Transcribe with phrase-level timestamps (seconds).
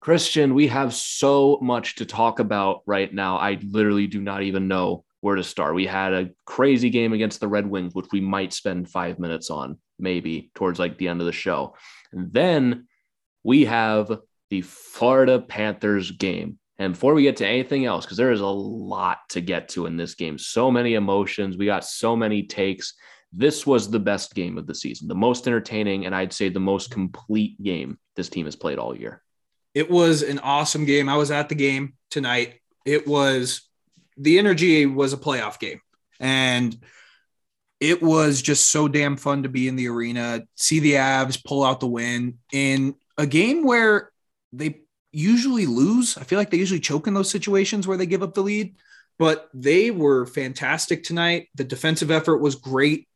[0.00, 3.38] Christian, we have so much to talk about right now.
[3.38, 5.74] I literally do not even know where to start.
[5.74, 9.48] We had a crazy game against the Red Wings, which we might spend five minutes
[9.48, 11.74] on, maybe towards like the end of the show.
[12.12, 12.86] And then
[13.42, 14.20] we have
[14.50, 16.58] the Florida Panthers game.
[16.78, 19.86] And before we get to anything else, because there is a lot to get to
[19.86, 22.92] in this game, so many emotions, we got so many takes.
[23.36, 26.60] This was the best game of the season, the most entertaining, and I'd say the
[26.60, 29.22] most complete game this team has played all year.
[29.74, 31.08] It was an awesome game.
[31.08, 32.60] I was at the game tonight.
[32.86, 33.62] It was
[34.16, 35.80] the energy was a playoff game.
[36.20, 36.76] And
[37.80, 41.64] it was just so damn fun to be in the arena, see the Avs pull
[41.64, 44.10] out the win in a game where
[44.52, 44.80] they
[45.12, 46.16] usually lose.
[46.16, 48.76] I feel like they usually choke in those situations where they give up the lead,
[49.18, 51.48] but they were fantastic tonight.
[51.56, 53.08] The defensive effort was great.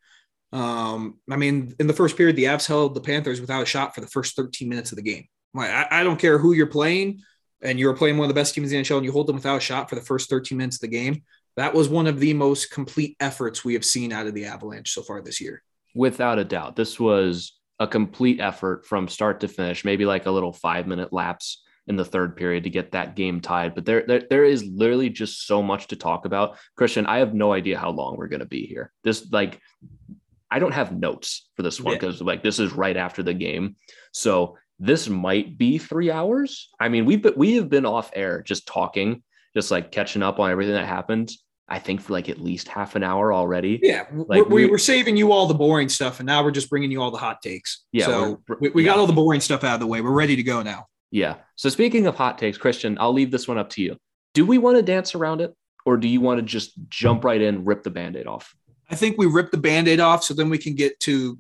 [0.53, 3.95] Um, I mean, in the first period, the Avs held the Panthers without a shot
[3.95, 5.27] for the first 13 minutes of the game.
[5.55, 7.21] Like, I, I don't care who you're playing,
[7.63, 9.37] and you're playing one of the best teams in the NHL, and you hold them
[9.37, 11.23] without a shot for the first 13 minutes of the game.
[11.57, 14.93] That was one of the most complete efforts we have seen out of the Avalanche
[14.93, 15.63] so far this year.
[15.95, 20.31] Without a doubt, this was a complete effort from start to finish, maybe like a
[20.31, 23.75] little five minute lapse in the third period to get that game tied.
[23.75, 26.59] But there, there, there is literally just so much to talk about.
[26.77, 28.93] Christian, I have no idea how long we're going to be here.
[29.03, 29.61] This, like,
[30.51, 32.27] I don't have notes for this one because, yeah.
[32.27, 33.77] like, this is right after the game.
[34.13, 36.71] So this might be three hours.
[36.81, 39.23] I mean, we've been, we have been off air just talking,
[39.55, 41.31] just like catching up on everything that happened.
[41.71, 43.79] I think for like at least half an hour already.
[43.83, 46.71] Yeah, like we, we were saving you all the boring stuff, and now we're just
[46.71, 47.85] bringing you all the hot takes.
[47.93, 49.01] Yeah, so we, we got yeah.
[49.01, 50.01] all the boring stuff out of the way.
[50.01, 50.87] We're ready to go now.
[51.11, 51.35] Yeah.
[51.57, 53.99] So speaking of hot takes, Christian, I'll leave this one up to you.
[54.33, 55.55] Do we want to dance around it,
[55.85, 58.55] or do you want to just jump right in, rip the band-aid off?
[58.89, 61.39] I think we ripped the band-aid off, so then we can get to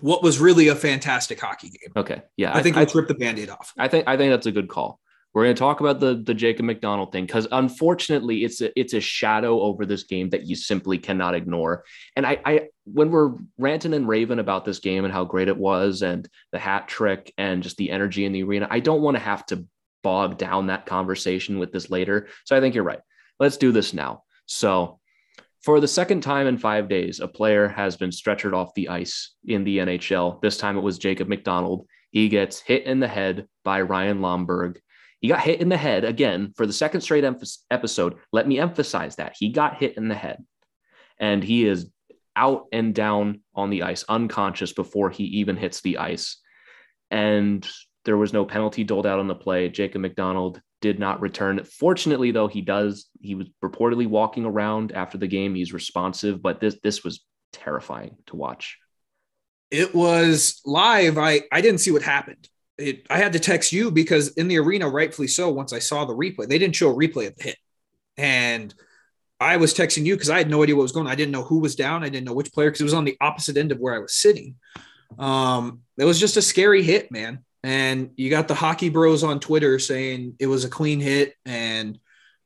[0.00, 1.92] what was really a fantastic hockey game.
[1.96, 2.22] Okay.
[2.36, 2.54] Yeah.
[2.54, 3.72] I think I, let's rip the band-aid off.
[3.78, 5.00] I think I think that's a good call.
[5.32, 8.94] We're going to talk about the the Jacob MacDonald thing because unfortunately, it's a it's
[8.94, 11.84] a shadow over this game that you simply cannot ignore.
[12.14, 15.56] And I, I when we're ranting and raving about this game and how great it
[15.56, 19.16] was, and the hat trick, and just the energy in the arena, I don't want
[19.16, 19.66] to have to
[20.04, 22.28] bog down that conversation with this later.
[22.44, 23.00] So I think you're right.
[23.40, 24.22] Let's do this now.
[24.46, 25.00] So
[25.64, 29.34] for the second time in five days, a player has been stretchered off the ice
[29.46, 30.42] in the NHL.
[30.42, 31.86] This time it was Jacob MacDonald.
[32.10, 34.76] He gets hit in the head by Ryan Lomberg.
[35.20, 37.24] He got hit in the head again for the second straight
[37.70, 38.16] episode.
[38.30, 40.44] Let me emphasize that he got hit in the head
[41.18, 41.90] and he is
[42.36, 46.42] out and down on the ice, unconscious before he even hits the ice.
[47.10, 47.66] And
[48.04, 49.70] there was no penalty doled out on the play.
[49.70, 51.64] Jacob MacDonald did not return.
[51.64, 53.06] Fortunately, though, he does.
[53.22, 55.54] He was reportedly walking around after the game.
[55.54, 58.76] He's responsive, but this this was terrifying to watch.
[59.70, 61.16] It was live.
[61.16, 62.50] I I didn't see what happened.
[62.76, 65.48] It, I had to text you because in the arena, rightfully so.
[65.50, 67.56] Once I saw the replay, they didn't show a replay of the hit,
[68.18, 68.74] and
[69.40, 71.12] I was texting you because I had no idea what was going on.
[71.12, 72.04] I didn't know who was down.
[72.04, 74.00] I didn't know which player because it was on the opposite end of where I
[74.00, 74.56] was sitting.
[75.18, 77.42] Um, it was just a scary hit, man.
[77.64, 81.98] And you got the hockey bros on Twitter saying it was a clean hit and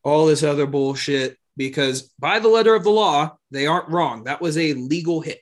[0.04, 4.24] all this other bullshit because by the letter of the law, they aren't wrong.
[4.24, 5.40] That was a legal hit.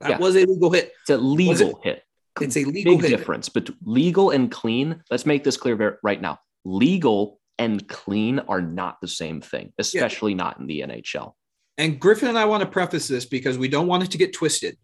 [0.00, 0.18] That yeah.
[0.18, 0.92] was a legal hit.
[1.00, 1.76] It's a legal it?
[1.82, 2.02] hit.
[2.42, 3.16] It's a legal Big hit.
[3.16, 5.02] difference between legal and clean.
[5.10, 6.38] Let's make this clear right now.
[6.66, 10.36] Legal and clean are not the same thing, especially yeah.
[10.36, 11.32] not in the NHL.
[11.78, 14.34] And Griffin and I want to preface this because we don't want it to get
[14.34, 14.76] twisted.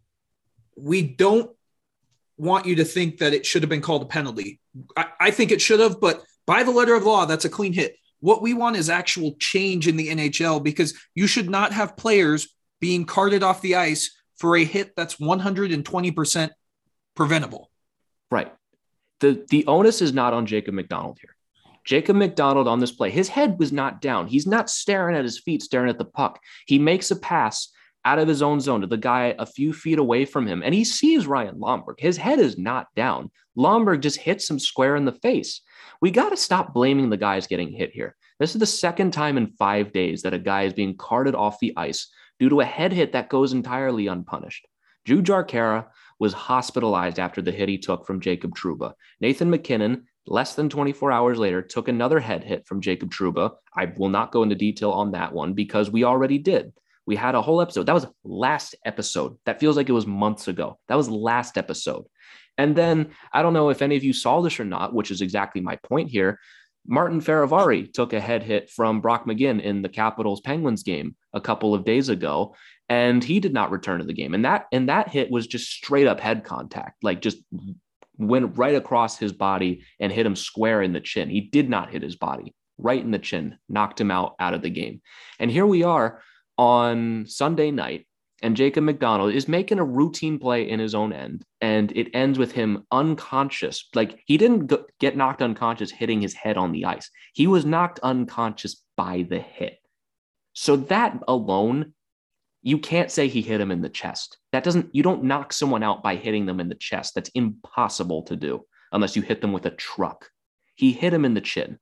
[0.75, 1.51] We don't
[2.43, 4.59] want you to think that it should have been called a penalty.
[4.97, 7.73] I, I think it should have, but by the letter of law, that's a clean
[7.73, 7.97] hit.
[8.19, 12.49] What we want is actual change in the NHL because you should not have players
[12.81, 16.51] being carted off the ice for a hit that's 120%
[17.15, 17.71] preventable.
[18.31, 18.53] Right.
[19.21, 21.37] The the onus is not on Jacob MacDonald here.
[21.85, 24.27] Jacob MacDonald on this play, his head was not down.
[24.27, 26.41] He's not staring at his feet, staring at the puck.
[26.67, 27.69] He makes a pass
[28.05, 30.75] out of his own zone to the guy a few feet away from him, and
[30.75, 31.99] he sees Ryan Lomberg.
[31.99, 33.31] His head is not down.
[33.57, 35.61] Lomberg just hits him square in the face.
[36.01, 38.17] We got to stop blaming the guys getting hit here.
[38.39, 41.61] This is the second time in five days that a guy is being carted off
[41.61, 42.09] the ice
[42.39, 44.67] due to a head hit that goes entirely unpunished.
[45.07, 45.87] Jujhar Khaira
[46.19, 48.93] was hospitalized after the hit he took from Jacob Trouba.
[49.21, 53.55] Nathan MacKinnon, Less than 24 hours later, took another head hit from Jacob Trouba.
[53.75, 56.73] I will not go into detail on that one because we already did.
[57.07, 57.87] We had a whole episode.
[57.87, 59.37] That was last episode.
[59.45, 60.79] That feels like it was months ago.
[60.89, 62.05] That was last episode.
[62.59, 65.21] And then I don't know if any of you saw this or not, which is
[65.21, 66.39] exactly my point here.
[66.87, 71.41] Martin Fehervary took a head hit from Brock McGinn in the Capitals Penguins game a
[71.41, 72.55] couple of days ago,
[72.89, 74.35] and he did not return to the game.
[74.35, 77.39] And that and that hit was just straight up head contact, like just
[78.19, 81.31] went right across his body and hit him square in the chin.
[81.31, 84.63] He did not hit his body, right in the chin, knocked him out out of
[84.63, 85.01] the game.
[85.39, 86.21] And here we are
[86.63, 88.07] on Sunday night,
[88.41, 92.39] and Jacob MacDonald is making a routine play in his own end, and it ends
[92.39, 93.89] with him unconscious.
[93.97, 97.99] Like he didn't get knocked unconscious hitting his head on the ice, he was knocked
[98.05, 99.79] unconscious by the hit.
[100.53, 101.95] So that alone
[102.65, 104.39] you can't say he hit him in the chest.
[104.53, 107.17] That doesn't, you don't knock someone out by hitting them in the chest.
[107.17, 110.31] That's impossible to do unless you hit them with a truck.
[110.77, 111.81] He hit him in the chin.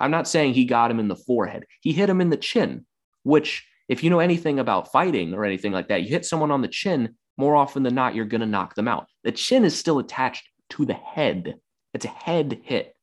[0.00, 1.66] I'm not saying he got him in the forehead.
[1.82, 2.84] He hit him in the chin,
[3.22, 6.62] which, if you know anything about fighting or anything like that, you hit someone on
[6.62, 9.06] the chin, more often than not, you're going to knock them out.
[9.24, 11.54] The chin is still attached to the head.
[11.94, 12.94] It's a head hit.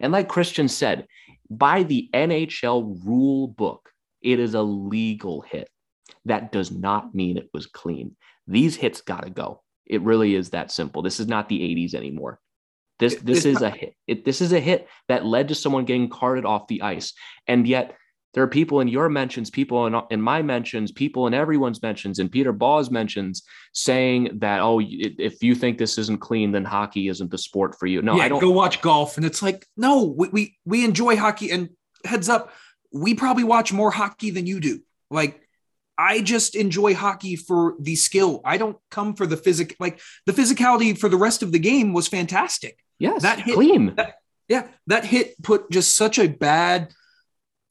[0.00, 1.06] And like Christian said,
[1.48, 3.90] by the NHL rule book,
[4.20, 5.68] it is a legal hit
[6.24, 8.16] that does not mean it was clean.
[8.46, 9.62] These hits got to go.
[9.86, 11.02] It really is that simple.
[11.02, 12.40] This is not the 80s anymore.
[12.98, 13.94] This this is a hit.
[14.06, 17.12] It, this is a hit that led to someone getting carted off the ice,
[17.46, 17.94] and yet
[18.36, 22.18] there are people in your mentions, people in, in my mentions, people in everyone's mentions,
[22.18, 23.42] and Peter Baugh's mentions
[23.72, 27.86] saying that, oh, if you think this isn't clean, then hockey isn't the sport for
[27.86, 28.02] you.
[28.02, 29.16] No, yeah, I don't go watch golf.
[29.16, 31.50] And it's like, no, we, we, we enjoy hockey.
[31.50, 31.70] And
[32.04, 32.52] heads up,
[32.92, 34.80] we probably watch more hockey than you do.
[35.10, 35.40] Like
[35.96, 38.42] I just enjoy hockey for the skill.
[38.44, 41.94] I don't come for the physic like the physicality for the rest of the game
[41.94, 42.78] was fantastic.
[42.98, 43.94] Yes, that hit, clean.
[43.94, 46.92] That, yeah, that hit put just such a bad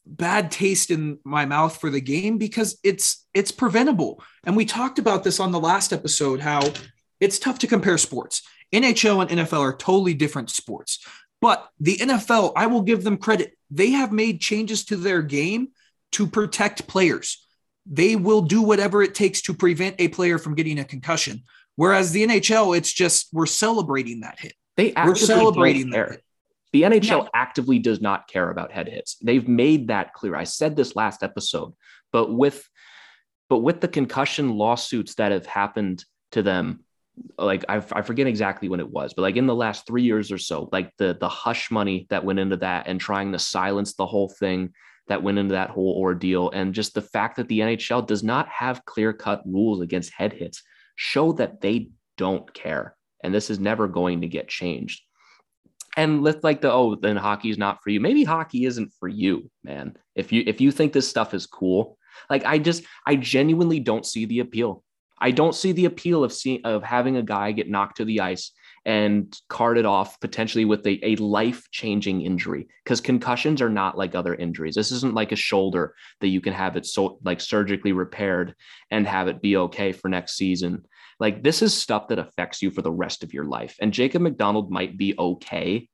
[0.05, 4.23] bad taste in my mouth for the game because it's it's preventable.
[4.43, 6.73] And we talked about this on the last episode how
[7.19, 8.41] it's tough to compare sports.
[8.73, 11.05] NHL and NFL are totally different sports.
[11.41, 13.53] But the NFL, I will give them credit.
[13.69, 15.69] They have made changes to their game
[16.13, 17.45] to protect players
[17.85, 21.43] they will do whatever it takes to prevent a player from getting a concussion.
[21.75, 24.53] Whereas the NHL, it's just we're celebrating that hit.
[24.77, 26.23] They we're celebrating that hit.
[26.75, 27.29] The NHL yeah.
[27.33, 29.15] actively does not care about head hits.
[29.23, 30.35] They've made that clear.
[30.35, 31.71] I said this last episode,
[32.11, 32.67] but with
[33.47, 36.03] but with the concussion lawsuits that have happened
[36.33, 36.83] to them,
[37.37, 40.33] like I, I forget exactly when it was, but like in the last three years
[40.33, 43.93] or so, like the the hush money that went into that and trying to silence
[43.93, 44.73] the whole thing
[45.07, 46.51] that went into that whole ordeal.
[46.51, 50.33] And just the fact that the NHL does not have clear cut rules against head
[50.33, 50.61] hits
[50.97, 52.97] show that they don't care.
[53.23, 55.03] And this is never going to get changed.
[55.97, 57.99] And let like the oh, then hockey's not for you.
[57.99, 59.97] Maybe hockey isn't for you, man.
[60.15, 61.97] If you if you think this stuff is cool,
[62.29, 64.83] like I just I genuinely don't see the appeal.
[65.17, 68.21] I don't see the appeal of seeing of having a guy get knocked to the
[68.21, 68.51] ice
[68.85, 74.13] and carted off potentially with a, a life changing injury because concussions are not like
[74.13, 74.75] other injuries.
[74.75, 78.53] This isn't like a shoulder that you can have it so like surgically repaired
[78.91, 80.85] and have it be okay for next season.
[81.19, 83.75] Like this is stuff that affects you for the rest of your life.
[83.79, 85.87] And Jacob MacDonald might be okay,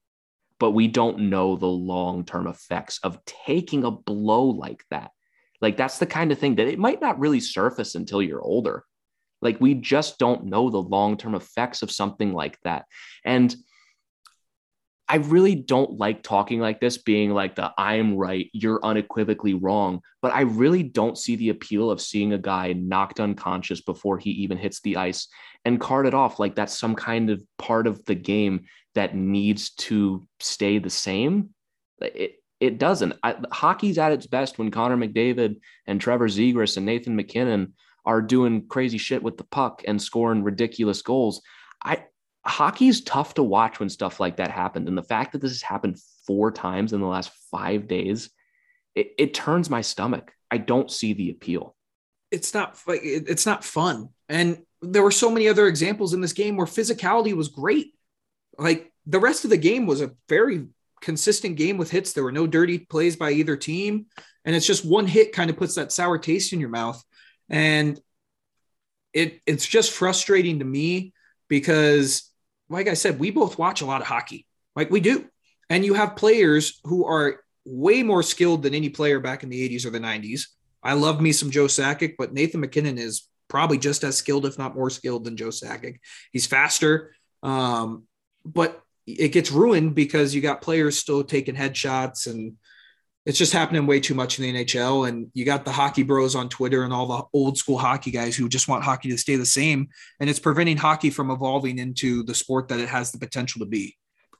[0.60, 5.12] but we don't know the long term effects of taking a blow like that.
[5.62, 8.84] Like that's the kind of thing that it might not really surface until you're older.
[9.42, 12.86] Like we just don't know the long term effects of something like that.
[13.24, 13.56] And
[15.08, 20.02] I really don't like talking like this, being like the I'm right, you're unequivocally wrong.
[20.22, 24.30] But I really don't see the appeal of seeing a guy knocked unconscious before he
[24.32, 25.28] even hits the ice
[25.66, 28.66] and carted off like that's some kind of part of the game
[28.96, 31.50] that needs to stay the same.
[32.00, 33.14] It, it doesn't.
[33.24, 37.74] I, hockey's at its best when Connor McDavid and Trevor Zegras and Nathan MacKinnon
[38.06, 41.42] are doing crazy shit with the puck and scoring ridiculous goals.
[41.84, 42.06] I
[42.46, 44.88] hockey is tough to watch when stuff like that happened.
[44.88, 48.30] And the fact that this has happened four times in the last five days,
[48.96, 50.34] it, it turns my stomach.
[50.50, 51.76] I don't see the appeal.
[52.32, 54.10] It's not like it's not fun.
[54.30, 57.94] And there were so many other examples in this game where physicality was great.
[58.58, 60.66] Like the rest of the game was a very
[61.02, 62.14] consistent game with hits.
[62.14, 64.06] There were no dirty plays by either team.
[64.46, 67.04] And it's just one hit kind of puts that sour taste in your mouth.
[67.50, 68.00] And
[69.14, 71.14] it it's just frustrating to me
[71.50, 72.31] because
[72.72, 74.46] like I said, we both watch a lot of hockey.
[74.76, 75.28] Like we do.
[75.70, 79.70] And you have players who are way more skilled than any player back in the
[79.70, 80.48] 80s or the 90s.
[80.84, 84.58] I love me some Joe Sakic, but Nathan MacKinnon is probably just as skilled, if
[84.58, 85.98] not more skilled than Joe Sakic.
[86.32, 87.14] He's faster.
[87.44, 88.04] Um,
[88.44, 92.56] but it gets ruined because you got players still taking headshots and
[93.26, 95.08] it's just happening way too much in the NHL.
[95.08, 98.36] And you got the hockey bros on Twitter and all the old school hockey guys
[98.36, 99.90] who just want hockey to stay the same.
[100.20, 103.66] And it's preventing hockey from evolving into the sport that it has the potential to
[103.66, 103.98] be.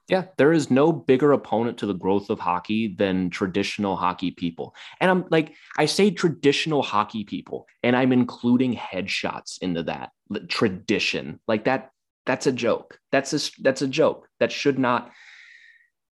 [0.08, 4.76] Yeah, there is no bigger opponent to the growth of hockey than traditional hockey people.
[5.00, 10.10] And I'm like, I say traditional hockey people, and I'm including headshots into that
[10.50, 11.40] tradition.
[11.48, 11.92] Like that,
[12.26, 13.00] that's a joke.
[13.14, 14.28] That's a that's a joke.
[14.40, 15.12] That should not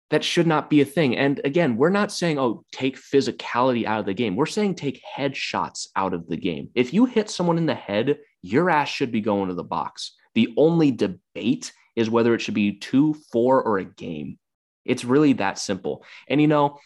[0.09, 1.17] that should not be a thing.
[1.17, 4.35] And again, we're not saying, oh, take physicality out of the game.
[4.35, 6.69] We're saying take headshots out of the game.
[6.75, 10.13] If you hit someone in the head, your ass should be going to the box.
[10.35, 14.37] The only debate is whether it should be two, four, or a game.
[14.85, 16.05] It's really that simple.
[16.27, 16.79] And you know,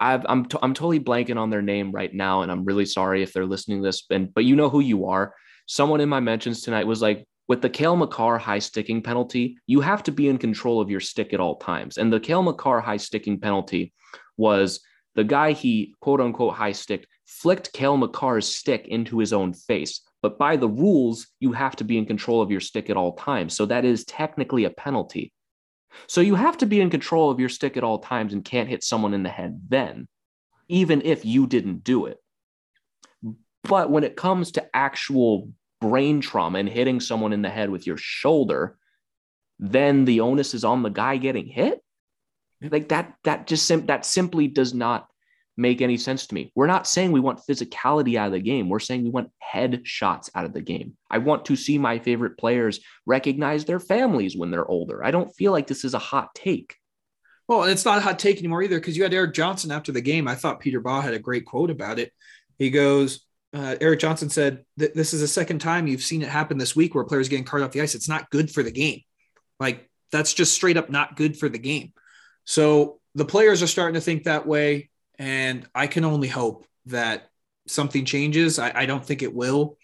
[0.00, 3.22] I've, I'm t- I'm totally blanking on their name right now, and I'm really sorry
[3.22, 4.04] if they're listening to this.
[4.10, 5.34] And but you know who you are.
[5.66, 9.80] Someone in my mentions tonight was like, with the Cale Makar high sticking penalty, you
[9.80, 11.96] have to be in control of your stick at all times.
[11.96, 13.92] And the Cale Makar high sticking penalty
[14.36, 14.80] was
[15.14, 20.00] the guy he quote unquote high sticked flicked Cale Makar's stick into his own face.
[20.22, 23.14] But by the rules, you have to be in control of your stick at all
[23.14, 23.54] times.
[23.54, 25.32] So that is technically a penalty.
[26.06, 28.68] So you have to be in control of your stick at all times and can't
[28.68, 30.08] hit someone in the head then,
[30.68, 32.18] even if you didn't do it.
[33.62, 37.86] But when it comes to actual brain trauma and hitting someone in the head with
[37.86, 38.76] your shoulder,
[39.58, 41.82] then the onus is on the guy getting hit.
[42.60, 45.08] Like that, that just sim- that simply does not
[45.56, 46.52] make any sense to me.
[46.54, 48.68] We're not saying we want physicality out of the game.
[48.68, 50.96] We're saying we want head shots out of the game.
[51.10, 55.04] I want to see my favorite players recognize their families when they're older.
[55.04, 56.76] I don't feel like this is a hot take.
[57.48, 60.00] Well, it's not a hot take anymore either because you had Erik Johnson after the
[60.00, 60.28] game.
[60.28, 62.12] I thought Peter Baugh had a great quote about it.
[62.58, 66.28] He goes, uh, Erik Johnson said that this is the second time you've seen it
[66.28, 67.94] happen this week where players getting carted off the ice.
[67.94, 69.00] It's not good for the game.
[69.58, 71.92] Like that's just straight up not good for the game.
[72.44, 74.90] So the players are starting to think that way.
[75.18, 77.28] And I can only hope that
[77.66, 78.58] something changes.
[78.58, 79.76] I, I don't think it will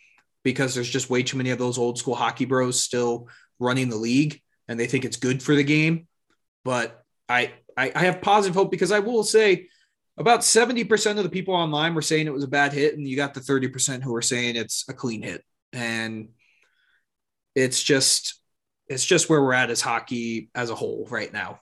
[0.42, 3.28] because there's just way too many of those old school hockey bros still
[3.58, 6.06] running the league and they think it's good for the game.
[6.64, 9.68] But I, I, I have positive hope because I will say
[10.16, 13.16] about 70% of the people online were saying it was a bad hit and you
[13.16, 15.42] got the 30% who are saying it's a clean hit.
[15.72, 16.28] And
[17.54, 18.40] it's just
[18.88, 21.60] it's just where we're at as hockey as a whole right now.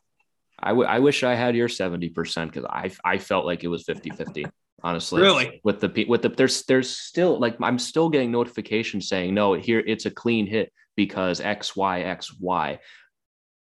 [0.58, 3.84] I, w- I wish i had your 70% because I, I felt like it was
[3.84, 4.46] 50 50
[4.82, 5.22] honestly.
[5.22, 5.60] Really?
[5.64, 9.82] With the with the there's there's still like i'm still getting notifications saying no here
[9.84, 12.78] it's a clean hit because x y x y.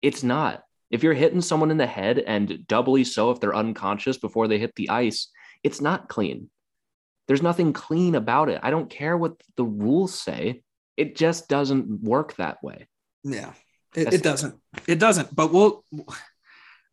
[0.02, 0.62] It's not
[0.94, 4.58] if you're hitting someone in the head and doubly so if they're unconscious before they
[4.58, 5.26] hit the ice,
[5.64, 6.48] it's not clean.
[7.26, 8.60] There's nothing clean about it.
[8.62, 10.62] I don't care what the rules say.
[10.96, 12.86] It just doesn't work that way.
[13.24, 13.54] Yeah,
[13.96, 14.54] it, it doesn't.
[14.86, 15.34] It doesn't.
[15.34, 15.82] But we'll.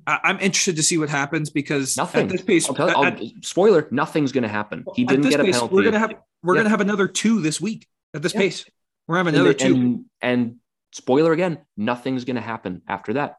[0.08, 2.26] I'm interested to see what happens because nothing.
[2.26, 4.84] At this pace, I'll tell, I'll, spoiler: nothing's going to happen.
[4.96, 5.76] He didn't get a pace, penalty.
[5.76, 6.62] We're going to have we're yeah.
[6.62, 8.40] going to have another two this week at this yeah.
[8.40, 8.66] pace.
[9.08, 9.76] We're having another and, two.
[9.76, 10.56] And, and
[10.92, 13.36] spoiler again: nothing's going to happen after that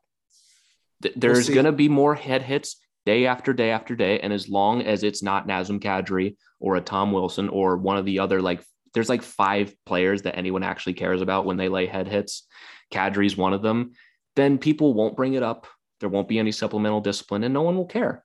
[1.17, 4.21] there's we'll going to be more head hits day after day after day.
[4.21, 8.05] And as long as it's not Nazem Kadri or a Tom Wilson or one of
[8.05, 8.63] the other like
[8.95, 12.47] there's like five players that anyone actually cares about when they lay head hits.
[12.93, 13.93] Kadri's one of them.
[14.37, 15.67] Then people won't bring it up.
[16.01, 18.25] There won't be any supplemental discipline, and no one will care.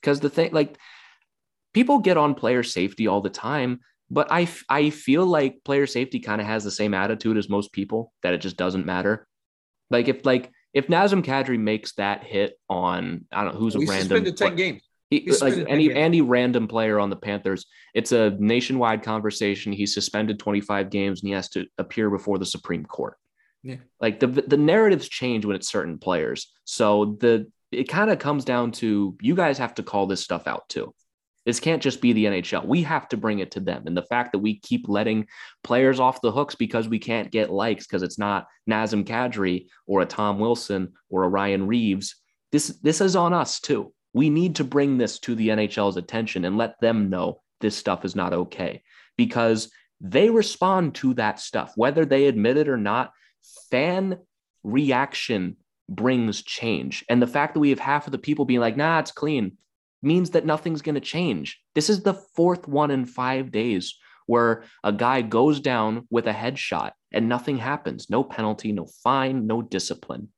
[0.00, 0.76] Because the thing, like,
[1.74, 6.20] people get on player safety all the time, but I I feel like player safety
[6.20, 9.26] kind of has the same attitude as most people that it just doesn't matter.
[9.90, 13.78] Like if like if Nazem Kadri makes that hit on I don't know who's a
[13.78, 14.82] We random suspended 10 but- games.
[15.10, 15.92] he, He's like any ten games.
[15.96, 19.72] any random player on the Panthers, it's a nationwide conversation.
[19.72, 23.16] He's suspended 25 games and he has to appear before the Supreme Court.
[23.62, 23.76] Yeah.
[24.00, 26.52] Like the the narratives change when it's certain players.
[26.64, 30.46] So the it kind of comes down to you guys have to call this stuff
[30.46, 30.94] out too.
[31.46, 32.66] This can't just be the NHL.
[32.66, 33.84] We have to bring it to them.
[33.86, 35.28] And the fact that we keep letting
[35.62, 40.02] players off the hooks because we can't get likes because it's not Nazem Kadri or
[40.02, 42.16] a Tom Wilson or a Ryan Reaves.
[42.50, 43.92] This this is on us too.
[44.12, 48.04] We need to bring this to the NHL's attention and let them know this stuff
[48.04, 48.82] is not okay
[49.16, 53.12] because they respond to that stuff, whether they admit it or not.
[53.70, 54.18] Fan
[54.64, 55.56] reaction
[55.88, 57.04] brings change.
[57.08, 59.56] And the fact that we have half of the people being like, nah, it's clean,
[60.02, 61.60] means that nothing's going to change.
[61.74, 66.32] This is the fourth one in five days where a guy goes down with a
[66.32, 70.28] headshot and nothing happens no penalty, no fine, no discipline.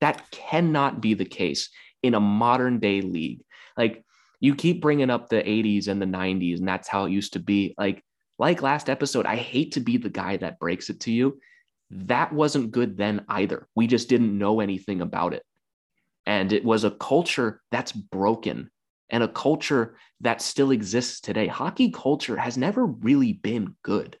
[0.00, 1.70] That cannot be the case
[2.02, 3.42] in a modern day league.
[3.76, 4.04] Like
[4.40, 7.40] you keep bringing up the 80s and the 90s, and that's how it used to
[7.40, 7.74] be.
[7.78, 8.02] Like,
[8.38, 11.40] like last episode, I hate to be the guy that breaks it to you.
[11.90, 13.66] That wasn't good then either.
[13.74, 15.42] We just didn't know anything about it.
[16.26, 18.70] And it was a culture that's broken
[19.10, 21.46] and a culture that still exists today.
[21.46, 24.18] Hockey culture has never really been good.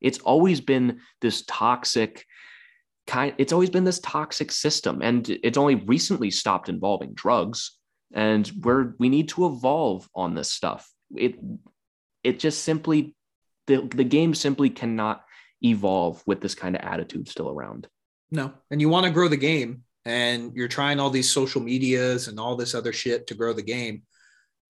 [0.00, 2.24] It's always been this toxic
[3.06, 7.78] kind it's always been this toxic system and it's only recently stopped involving drugs
[8.12, 10.90] and we're we need to evolve on this stuff.
[11.16, 11.36] It
[12.22, 13.14] it just simply
[13.66, 15.24] the the game simply cannot
[15.62, 17.88] evolve with this kind of attitude still around.
[18.30, 18.52] No.
[18.70, 22.38] And you want to grow the game and you're trying all these social medias and
[22.38, 24.02] all this other shit to grow the game.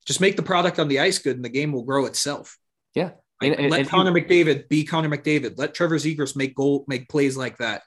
[0.07, 2.57] Just make the product on the ice good and the game will grow itself.
[2.95, 3.11] Yeah.
[3.43, 5.59] Like, And- and- let and Connor McDavid be Connor McDavid.
[5.59, 7.83] Let Trevor Zegras make goal, make plays like that.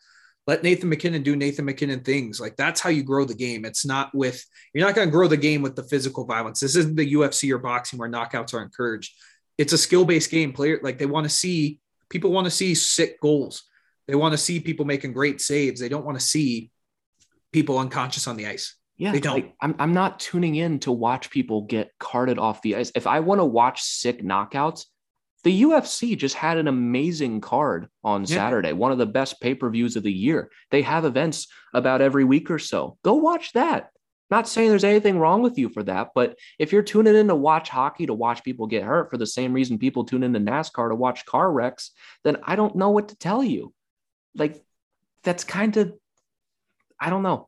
[0.45, 2.39] Let Nathan MacKinnon do Nathan MacKinnon things.
[2.39, 3.65] Like that's how you grow the game.
[3.65, 6.59] It's not with you're not going to grow the game with the physical violence.
[6.59, 9.13] This isn't the UFC or boxing where knockouts are encouraged.
[9.57, 10.53] It's a skill based game.
[10.53, 13.63] Player like they want to see people want to see sick goals.
[14.07, 15.79] They want to see people making great saves.
[15.79, 16.71] They don't want to see
[17.51, 18.75] people unconscious on the ice.
[18.97, 19.33] Yeah, They don't.
[19.35, 22.91] like, I'm, I'm not tuning in to watch people get carted off the ice.
[22.95, 24.85] If I want to watch sick knockouts,
[25.45, 28.35] the UFC just had an amazing card on Yeah.
[28.35, 30.51] Saturday, one of the best pay per views of the year.
[30.69, 32.97] They have events about every week or so.
[33.03, 33.89] Go watch that.
[34.29, 37.35] Not saying there's anything wrong with you for that, but if you're tuning in to
[37.35, 40.89] watch hockey to watch people get hurt for the same reason people tune into NASCAR
[40.89, 41.91] to watch car wrecks,
[42.25, 43.73] then I don't know what to tell you.
[44.35, 44.63] Like,
[45.23, 45.93] that's kind of,
[46.99, 47.47] I don't know.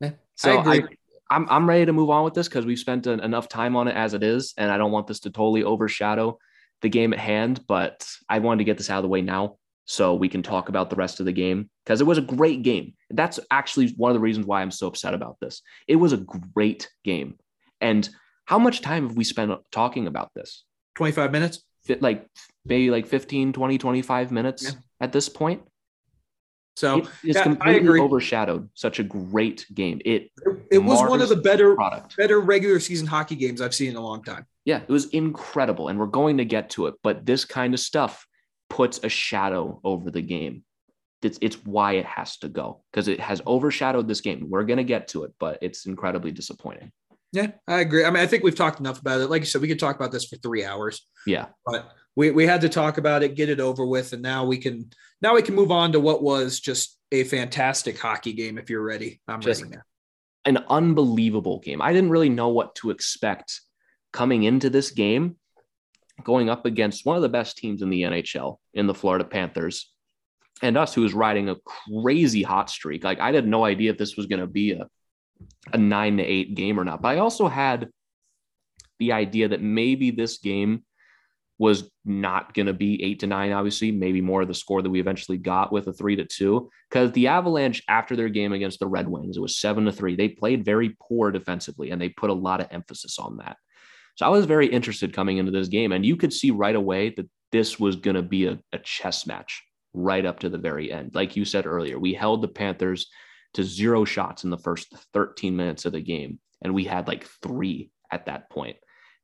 [0.00, 0.82] Yeah, So I.
[1.30, 3.76] I, am I'm ready to move on with this because we've spent an, enough time
[3.76, 6.38] on it as it is, and I don't want this to totally overshadow
[6.80, 7.66] the game at hand.
[7.66, 10.68] But I wanted to get this out of the way now so we can talk
[10.68, 12.94] about the rest of the game because it was a great game.
[13.10, 15.62] That's actually one of the reasons why I'm so upset about this.
[15.86, 16.18] It was a
[16.54, 17.38] great game,
[17.80, 18.08] and
[18.46, 20.64] how much time have we spent talking about this?
[20.96, 21.62] 25 minutes.
[22.00, 22.26] Like
[22.64, 24.70] maybe like 15, 20, 25 minutes Yeah.
[25.00, 25.62] at this point.
[26.78, 30.00] So it is yeah, I completely overshadowed such a great game.
[30.04, 32.16] It it, it was one of the better product.
[32.16, 34.46] better regular season hockey games I've seen in a long time.
[34.64, 35.88] Yeah, it was incredible.
[35.88, 36.94] And we're going to get to it.
[37.02, 38.24] But this kind of stuff
[38.70, 40.62] puts a shadow over the game.
[41.20, 44.46] It's, it's why it has to go because it has overshadowed this game.
[44.48, 46.92] We're going to get to it, but it's incredibly disappointing.
[47.32, 48.04] Yeah, I agree.
[48.04, 49.28] I mean, I think we've talked enough about it.
[49.28, 51.46] Like you said, we could talk about this for three hours, Yeah.
[51.66, 54.58] but we, we had to talk about it, get it over with, and now we
[54.58, 54.90] can
[55.22, 58.58] now we can move on to what was just a fantastic hockey game.
[58.58, 59.82] If you're ready, I'm Just- ready now.
[60.44, 61.80] An unbelievable game.
[61.80, 63.60] I didn't really know what to expect
[64.12, 65.36] coming into this game,
[66.24, 69.92] going up against one of the best teams in the NHL in the Florida Panthers
[70.60, 73.04] and us, who was riding a crazy hot streak.
[73.04, 74.88] Like, I had no idea if this was going to be a,
[75.72, 77.00] a nine to eight game or not.
[77.02, 77.90] But I also had
[78.98, 80.82] the idea that maybe this game
[81.58, 84.90] was not going to be eight to nine, obviously, maybe more of the score that
[84.90, 86.70] we eventually got with a three to two.
[86.88, 90.14] Because the Avalanche, after their game against the Red Wings, it was seven to three.
[90.14, 93.56] They played very poor defensively and they put a lot of emphasis on that.
[94.14, 95.92] So I was very interested coming into this game.
[95.92, 99.26] And you could see right away that this was going to be a, a chess
[99.26, 99.62] match
[99.94, 101.12] right up to the very end.
[101.14, 103.08] Like you said earlier, we held the Panthers
[103.54, 107.26] to zero shots in the first 13 minutes of the game, and we had like
[107.42, 108.76] three at that point.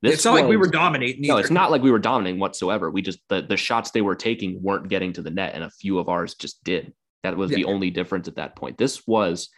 [0.05, 1.23] This it's not like we were dominating.
[1.23, 2.91] No, it's not like we were dominating whatsoever.
[2.91, 5.71] We just the the shots they were taking weren't getting to the net, and a
[5.71, 6.93] few of ours just did.
[7.23, 8.77] That was the only difference at that point.
[8.77, 9.49] This was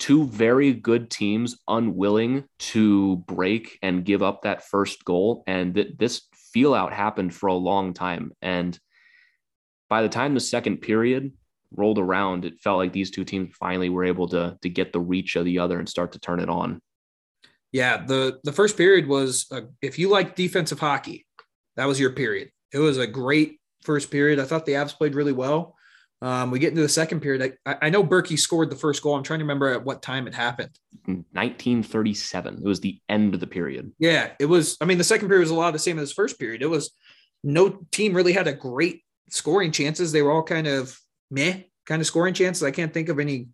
[0.00, 5.94] two very good teams unwilling to break and give up that first goal, and th-
[5.96, 8.32] this feel out happened for a long time.
[8.42, 8.76] And
[9.88, 11.32] by the time the second period
[11.70, 14.98] rolled around, it felt like these two teams finally were able to to get the
[14.98, 16.82] reach of the other and start to turn it on.
[17.72, 21.26] Yeah, the the first period was uh, if you like defensive hockey,
[21.76, 22.50] that was your period.
[22.72, 24.38] It was a great first period.
[24.38, 25.76] I thought the Avs played really well.
[26.22, 27.56] Um, we get into the second period.
[27.64, 29.14] I, I know Berkey scored the first goal.
[29.14, 30.70] I'm trying to remember at what time it happened.
[31.06, 32.54] 1937.
[32.56, 33.90] It was the end of the period.
[33.98, 34.76] Yeah, it was.
[34.80, 36.62] I mean, the second period was a lot of the same as the first period.
[36.62, 36.90] It was
[37.42, 40.12] no team really had a great scoring chances.
[40.12, 40.98] They were all kind of
[41.30, 42.62] meh kind of scoring chances.
[42.62, 43.48] I can't think of any.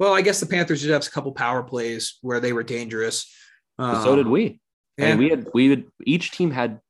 [0.00, 3.32] Well, I guess the Panthers did have a couple power plays where they were dangerous.
[3.76, 4.58] But so did Um, we.
[4.96, 5.06] yeah.
[5.06, 6.80] And we had we had each team had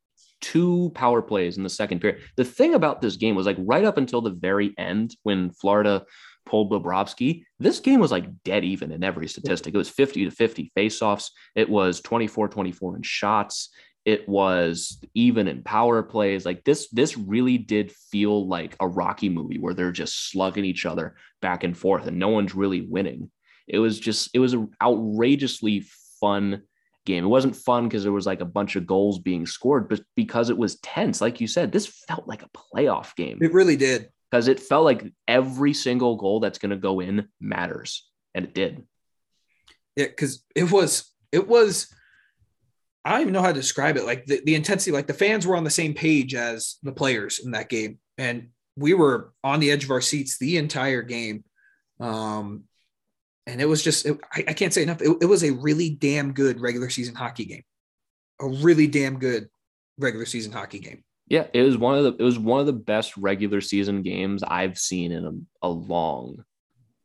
[0.41, 2.23] two power plays in the second period.
[2.37, 6.05] The thing about this game was like right up until the very end when Florida
[6.47, 9.75] pulled Bobrovsky, this game was like dead even in every statistic.
[9.75, 11.31] It was 50 to 50 faceoffs.
[11.55, 13.71] It was 24-24 in shots.
[14.11, 16.45] It was even in power plays.
[16.45, 20.85] Like this, this really did feel like a Rocky movie where they're just slugging each
[20.85, 23.31] other back and forth and no one's really winning.
[23.69, 25.85] It was just, it was an outrageously
[26.21, 26.63] fun
[27.07, 27.25] game.
[27.25, 30.51] It wasn't fun because there was like a bunch of goals being scored, but because
[30.51, 31.21] it was tense.
[31.21, 34.09] Like you said, this felt like a playoff game It really did.
[34.29, 38.11] because it felt like every single goal that's going to go in matters.
[38.35, 38.83] And it did.
[39.95, 41.95] Yeah, because it was it was
[43.11, 44.05] I don't even know how to describe it.
[44.05, 47.41] Like the, the intensity, like the fans were on the same page as the players
[47.41, 47.99] in that game.
[48.19, 51.43] And we were on the edge of our seats the entire game.
[51.99, 52.65] Um
[53.49, 55.03] and it was just it, I, I can't say enough.
[55.03, 57.65] It, it was a really damn good regular season hockey game.
[58.41, 59.49] A really damn good
[59.99, 61.03] regular season hockey game.
[61.27, 64.45] Yeah, it was one of the it was one of the best regular season games
[64.45, 66.45] I've seen in a, a long,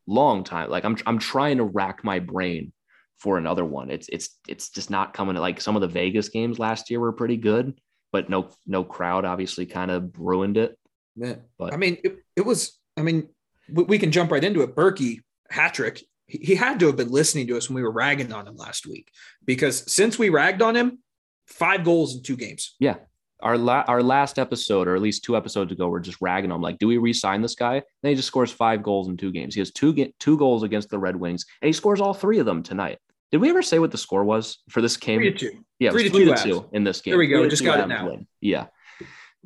[0.06, 0.70] long time.
[0.70, 2.72] Like I'm I'm trying to rack my brain
[3.18, 3.90] for another one.
[3.90, 5.36] It's it's it's just not coming.
[5.36, 7.78] Like some of the Vegas games last year were pretty good,
[8.12, 10.78] but no no crowd obviously kind of ruined it.
[11.16, 11.36] Yeah.
[11.58, 13.28] But- I mean, it, it was, I mean,
[13.70, 14.76] we, we can jump right into it.
[14.76, 17.90] Berkey, hat trick, he, he had to have been listening to us when we were
[17.90, 19.10] ragging on him last week
[19.44, 20.98] because since we ragged on him,
[21.46, 22.74] five goals in two games.
[22.78, 22.96] Yeah.
[23.40, 26.56] Our la- our last episode, or at least two episodes ago, we're just ragging on
[26.56, 26.62] him.
[26.62, 27.74] Like, do we re-sign this guy?
[27.74, 29.54] And he just scores five goals in two games.
[29.54, 32.46] He has two two goals against the Red Wings, and he scores all three of
[32.46, 32.98] them tonight.
[33.32, 35.18] Did we ever say what the score was for this game?
[35.18, 35.64] Three to two.
[35.78, 37.12] Yeah, it was Three to three two to two in this game.
[37.12, 37.48] There we go.
[37.48, 38.08] Just got it now.
[38.08, 38.26] win.
[38.40, 38.66] Yeah.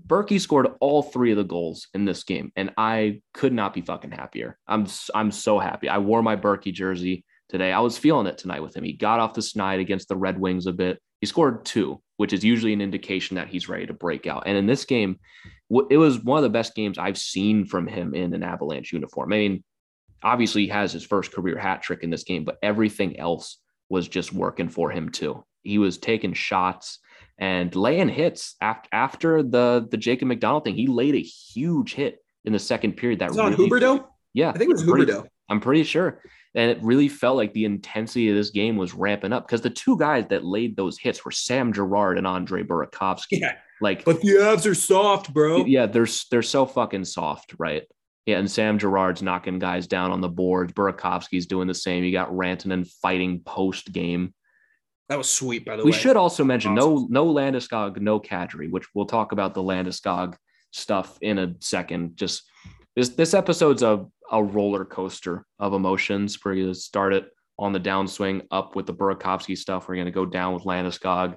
[0.07, 3.81] Berkey scored all three of the goals in this game, and I could not be
[3.83, 4.59] fucking happier.
[4.66, 5.88] I'm I'm so happy.
[5.88, 7.73] I wore my Berkey jersey today.
[7.73, 8.85] I was feeling it tonight with him.
[8.85, 11.01] He got off the snide against the Red Wings a bit.
[11.21, 14.45] He scored two, which is usually an indication that he's ready to break out.
[14.47, 15.19] And in this game,
[15.90, 19.33] it was one of the best games I've seen from him in an Avalanche uniform.
[19.33, 19.64] I mean,
[20.23, 23.59] obviously he has his first career hat trick in this game, but everything else
[23.90, 25.44] was just working for him too.
[25.62, 26.98] He was taking shots
[27.38, 30.74] and laying hits after after the the Jacob MacDonald thing.
[30.76, 33.18] He laid a huge hit in the second period.
[33.18, 34.05] That on really, Huberdeau.
[34.33, 35.26] yeah, I think it was pretty- Huberdeau.
[35.50, 36.22] I'm pretty sure.
[36.55, 39.70] And it really felt like the intensity of this game was ramping up because the
[39.70, 43.38] two guys that laid those hits were Sam Girard and Andre Burakovsky.
[43.40, 43.55] Yeah.
[43.81, 45.64] Like, But the Avs are soft, bro.
[45.64, 47.85] yeah, they're they're so fucking soft, right?
[48.26, 50.72] Yeah, and Sam Girard's knocking guys down on the boards.
[50.72, 52.04] Burakovsky's doing the same.
[52.04, 54.35] You got Rantanen fighting post game.
[55.09, 55.96] That was sweet, by the We way.
[55.96, 60.37] We should also mention no no Landeskog, no Kadri, which we'll talk about the Landeskog
[60.70, 62.16] stuff in a second.
[62.16, 62.42] Just
[62.94, 66.38] this this episode's a a roller coaster of emotions.
[66.44, 67.28] We're gonna start it
[67.59, 69.88] on the downswing, up with the Burakovsky stuff.
[69.88, 71.37] We're gonna go down with Landeskog.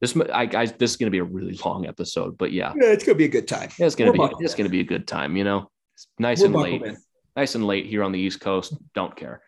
[0.00, 3.04] This I, I this is gonna be a really long episode, but yeah, Yeah, it's
[3.04, 3.68] gonna be a good time.
[3.78, 5.36] it's gonna We're be it's gonna be a good time.
[5.36, 5.70] You know,
[6.04, 6.96] it's nice We're and late in.
[7.36, 8.74] nice and late here on the East Coast.
[8.94, 9.42] Don't care.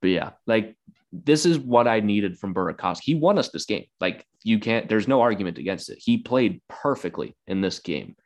[0.00, 0.76] But yeah, like
[1.12, 3.02] this is what I needed from Burakovsky.
[3.02, 3.84] He won us this game.
[4.00, 5.98] Like you can't, there's no argument against it.
[6.00, 8.16] He played perfectly in this game.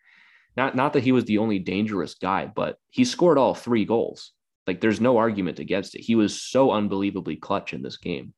[0.56, 4.32] Not not that he was the only dangerous guy, but he scored all three goals.
[4.66, 6.00] Like there's no argument against it.
[6.00, 8.32] He was so unbelievably clutch in this game.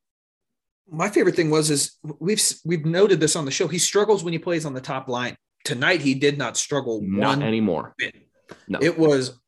[0.91, 3.67] My favorite thing was is we've we've noted this on the show.
[3.67, 5.37] He struggles when he plays on the top line.
[5.63, 7.93] Tonight he did not struggle Not one anymore.
[7.97, 8.15] bit.
[8.67, 8.79] No.
[8.81, 9.39] It was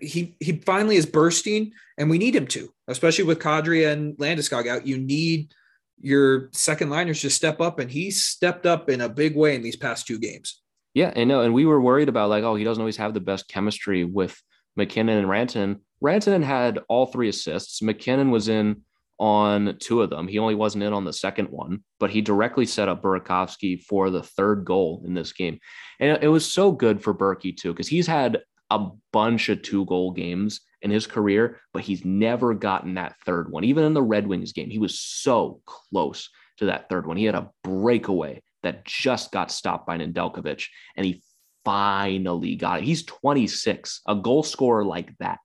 [0.00, 4.66] he he finally is bursting, and we need him to, especially with Kadri and Landeskog
[4.66, 4.86] out.
[4.86, 5.52] You need
[6.00, 9.62] your second liners to step up, and he stepped up in a big way in
[9.62, 10.60] these past two games.
[10.94, 11.42] Yeah, I know.
[11.42, 14.40] And we were worried about like, oh, he doesn't always have the best chemistry with
[14.76, 15.80] MacKinnon and Rantanen.
[16.02, 17.82] Rantanen had all three assists.
[17.82, 18.82] MacKinnon was in
[19.18, 20.28] on two of them.
[20.28, 24.10] He only wasn't in on the second one, but he directly set up Burakovsky for
[24.10, 25.58] the third goal in this game.
[26.00, 29.84] And it was so good for Berkey too, because he's had a bunch of two
[29.86, 33.64] goal games in his career, but he's never gotten that third one.
[33.64, 37.16] Even in the Red Wings game, he was so close to that third one.
[37.16, 41.22] He had a breakaway that just got stopped by Nedeljkovic, and he
[41.64, 42.84] finally got it.
[42.84, 45.38] He's 26, a goal scorer like that,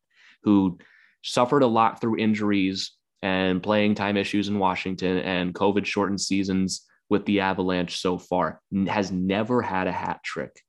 [0.43, 0.79] who
[1.23, 6.85] suffered a lot through injuries and playing time issues in Washington and COVID shortened seasons
[7.09, 10.61] with the Avalanche so far, has never had a hat trick.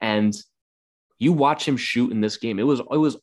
[0.00, 0.34] And
[1.18, 2.58] you watch him shoot in this game.
[2.58, 3.16] It was it was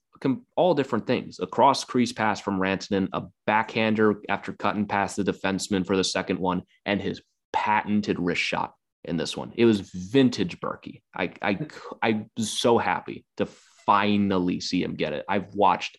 [0.56, 1.40] all different things.
[1.40, 6.04] A cross crease pass from Rantanen, a backhander after cutting past the defenseman for the
[6.04, 9.52] second one, and his patented wrist shot in this one.
[9.56, 11.02] It was vintage Berkey.
[11.16, 11.68] I I
[12.02, 13.48] I was so happy to
[13.86, 15.26] finally see him get it.
[15.28, 15.98] I've watched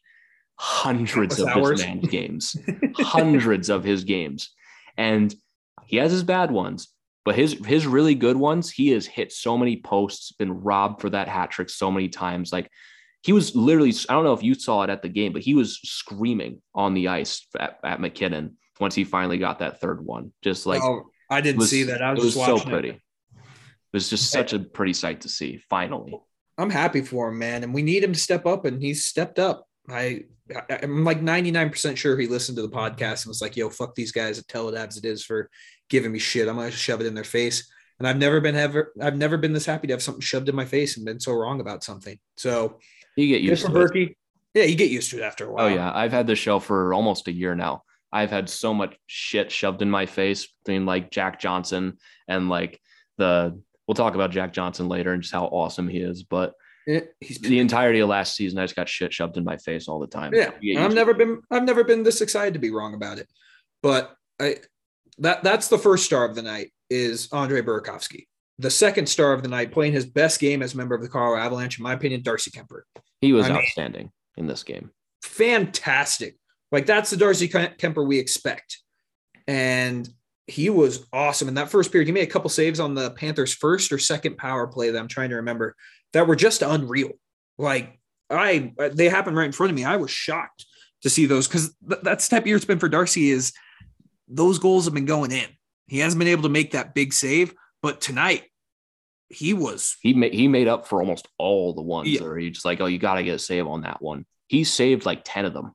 [0.56, 1.80] hundreds of hours.
[1.80, 2.56] this man's games,
[2.96, 4.50] hundreds of his games,
[4.96, 5.34] and
[5.86, 6.88] he has his bad ones,
[7.24, 11.10] but his his really good ones, he has hit so many posts, been robbed for
[11.10, 12.52] that hat trick so many times.
[12.52, 12.70] Like
[13.22, 15.54] he was literally, I don't know if you saw it at the game, but he
[15.54, 20.32] was screaming on the ice at, at MacKinnon once he finally got that third one.
[20.42, 22.02] Just like oh, I didn't was, see that.
[22.02, 22.90] I was, it was so pretty.
[22.90, 22.94] It.
[22.96, 23.42] it
[23.94, 25.62] was just such a pretty sight to see.
[25.70, 26.20] Finally,
[26.58, 29.38] I'm happy for him, man, and we need him to step up, and he's stepped
[29.38, 29.66] up.
[29.88, 30.24] I
[30.70, 34.12] I'm like 99% sure he listened to the podcast and was like, yo, fuck these
[34.12, 35.48] guys at Tell It is for
[35.88, 36.48] giving me shit.
[36.48, 37.70] I'm gonna shove it in their face.
[37.98, 40.54] And I've never been ever I've never been this happy to have something shoved in
[40.54, 42.18] my face and been so wrong about something.
[42.36, 42.78] So
[43.16, 44.10] you get used to Berkey.
[44.10, 44.16] it.
[44.54, 45.64] Yeah, you get used to it after a oh, while.
[45.66, 45.92] Oh yeah.
[45.94, 47.82] I've had this show for almost a year now.
[48.12, 52.80] I've had so much shit shoved in my face between like Jack Johnson and like
[53.16, 56.22] the we'll talk about Jack Johnson later and just how awesome he is.
[56.22, 56.54] But
[56.86, 59.88] Eh, it, the entirety of last season, I just got shit shoved in my face
[59.88, 60.32] all the time.
[60.34, 60.50] Yeah,
[60.84, 63.28] I've never been I've never been this excited to be wrong about it.
[63.82, 64.58] But I
[65.18, 68.26] that that's the first star of the night is Andre Burakovsky.
[68.58, 71.08] The second star of the night, playing his best game as a member of the
[71.08, 72.82] Colorado Avalanche, in my opinion, Darcy Kuemper.
[73.20, 74.90] He was I outstanding mean, in this game.
[75.22, 76.36] Fantastic.
[76.70, 78.80] Like that's the Darcy Kuemper we expect.
[79.46, 80.08] And
[80.46, 82.06] he was awesome in that first period.
[82.06, 85.08] He made a couple saves on the Panthers' first or second power play that I'm
[85.08, 85.74] trying to remember
[86.14, 87.10] that were just unreal.
[87.58, 88.00] Like
[88.30, 89.84] I, they happened right in front of me.
[89.84, 90.64] I was shocked
[91.02, 93.30] to see those because th- that's the type of year it's been for Darcy.
[93.30, 93.52] Is
[94.26, 95.46] those goals have been going in.
[95.86, 98.44] He hasn't been able to make that big save, but tonight
[99.28, 99.96] he was.
[100.00, 102.22] He made he made up for almost all the ones yeah.
[102.22, 104.24] where he's just like, oh, you got to get a save on that one.
[104.46, 105.72] He saved like ten of them.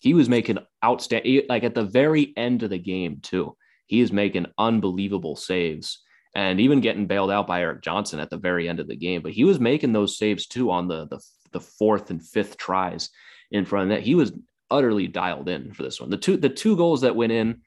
[0.00, 3.56] He was making outstanding, like at the very end of the game too.
[3.86, 6.01] He is making unbelievable saves
[6.34, 9.22] and even getting bailed out by Erik Johnson at the very end of the game.
[9.22, 11.20] But he was making those saves too on the the,
[11.52, 13.10] the fourth and fifth tries
[13.50, 14.04] in front of that.
[14.04, 14.32] He was
[14.70, 16.10] utterly dialed in for this one.
[16.10, 17.60] The two the two goals that went in,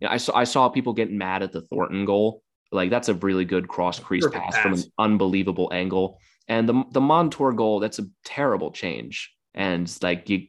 [0.00, 2.42] you know, I saw I saw people getting mad at the Thornton goal.
[2.70, 6.18] Like that's a really good cross crease pass, pass, from an unbelievable angle.
[6.48, 9.32] And the the Montour goal, that's a terrible change.
[9.54, 10.46] And like you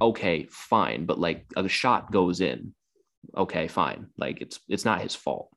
[0.00, 2.74] okay, fine, but like a shot goes in.
[3.36, 4.06] Okay, fine.
[4.16, 5.50] Like it's it's not his fault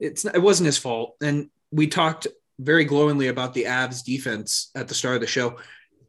[0.00, 1.16] it's it wasn't his fault.
[1.22, 2.26] And we talked
[2.58, 5.58] very glowingly about the Avs defense at the start of the show.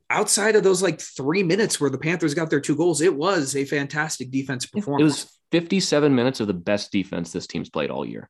[0.10, 3.56] Outside of those like three minutes where the Panthers got their two goals, it was
[3.56, 5.02] a fantastic defense performance.
[5.02, 8.30] It was 57 minutes of the best defense this team's played all year.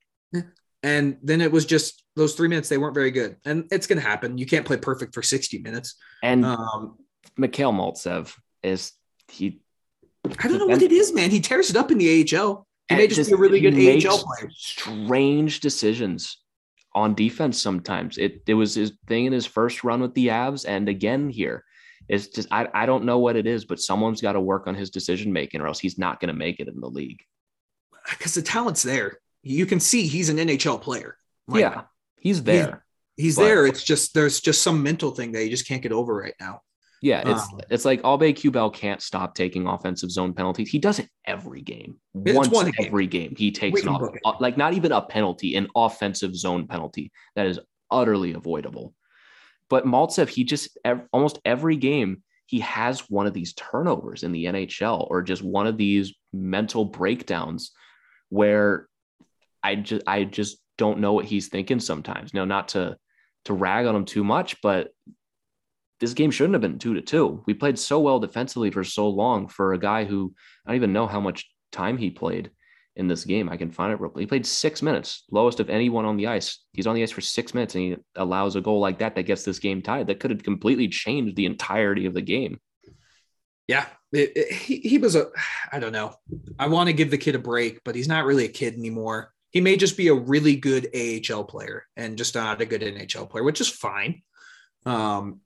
[0.84, 3.38] And then it was just those three minutes, they weren't very good.
[3.44, 4.38] And it's going to happen.
[4.38, 5.96] You can't play perfect for 60 minutes.
[6.22, 6.98] And um,
[7.38, 8.92] Mikhail Maltsev is
[9.28, 9.62] he.
[10.40, 11.32] I don't know what it is, man.
[11.32, 12.68] He tears it up in the AHL.
[12.90, 14.50] He may just, just, be a really good AHL player.
[14.52, 16.38] Strange decisions
[16.94, 18.18] on defense sometimes.
[18.18, 21.64] It it was his thing in his first run with the Avs, and again here.
[22.08, 24.76] It's just I, I don't know what it is, but someone's got to work on
[24.76, 27.22] his decision making, or else he's not going to make it in the league.
[28.10, 29.20] Because the talent's there.
[29.42, 31.18] You can see he's an NHL player.
[31.48, 31.82] Like, yeah,
[32.18, 32.86] he's there.
[33.16, 33.66] He's, he's there.
[33.66, 36.62] It's just there's just some mental thing that you just can't get over right now.
[37.06, 40.72] Yeah, it's um, it's like Aube-Kubel can't stop taking offensive zone penalties.
[40.72, 41.98] He does it every game.
[42.16, 43.30] Once one every game.
[43.30, 47.12] game, he takes an off, uh, like not even a penalty, an offensive zone penalty
[47.36, 47.60] that is
[47.92, 48.96] utterly avoidable.
[49.70, 54.32] But Maltsev, he just ev- almost every game he has one of these turnovers in
[54.32, 57.70] the NHL or just one of these mental breakdowns
[58.30, 58.88] where
[59.62, 62.34] I just I just don't know what he's thinking sometimes.
[62.34, 62.98] Now, not to
[63.44, 64.90] to rag on him too much, but
[66.00, 67.44] this game shouldn't have been two to two.
[67.46, 70.34] We played so well defensively for so long for a guy who
[70.66, 72.52] I don't even know how much time he played
[72.96, 73.50] in this game.
[73.50, 74.10] I can find it real.
[74.10, 74.22] quick.
[74.22, 76.60] He played six minutes, lowest of anyone on the ice.
[76.74, 79.24] He's on the ice for six minutes, and he allows a goal like that that
[79.24, 80.08] gets this game tied.
[80.08, 82.60] That could have completely changed the entirety of the game.
[83.68, 85.28] Yeah, it, it, he, he was a,
[85.72, 86.16] I don't know.
[86.60, 89.34] I want to give the kid a break, but he's not really a kid anymore.
[89.50, 93.30] He may just be a really good AHL player and just not a good NHL
[93.30, 94.22] player, which is fine.
[94.86, 95.40] Um,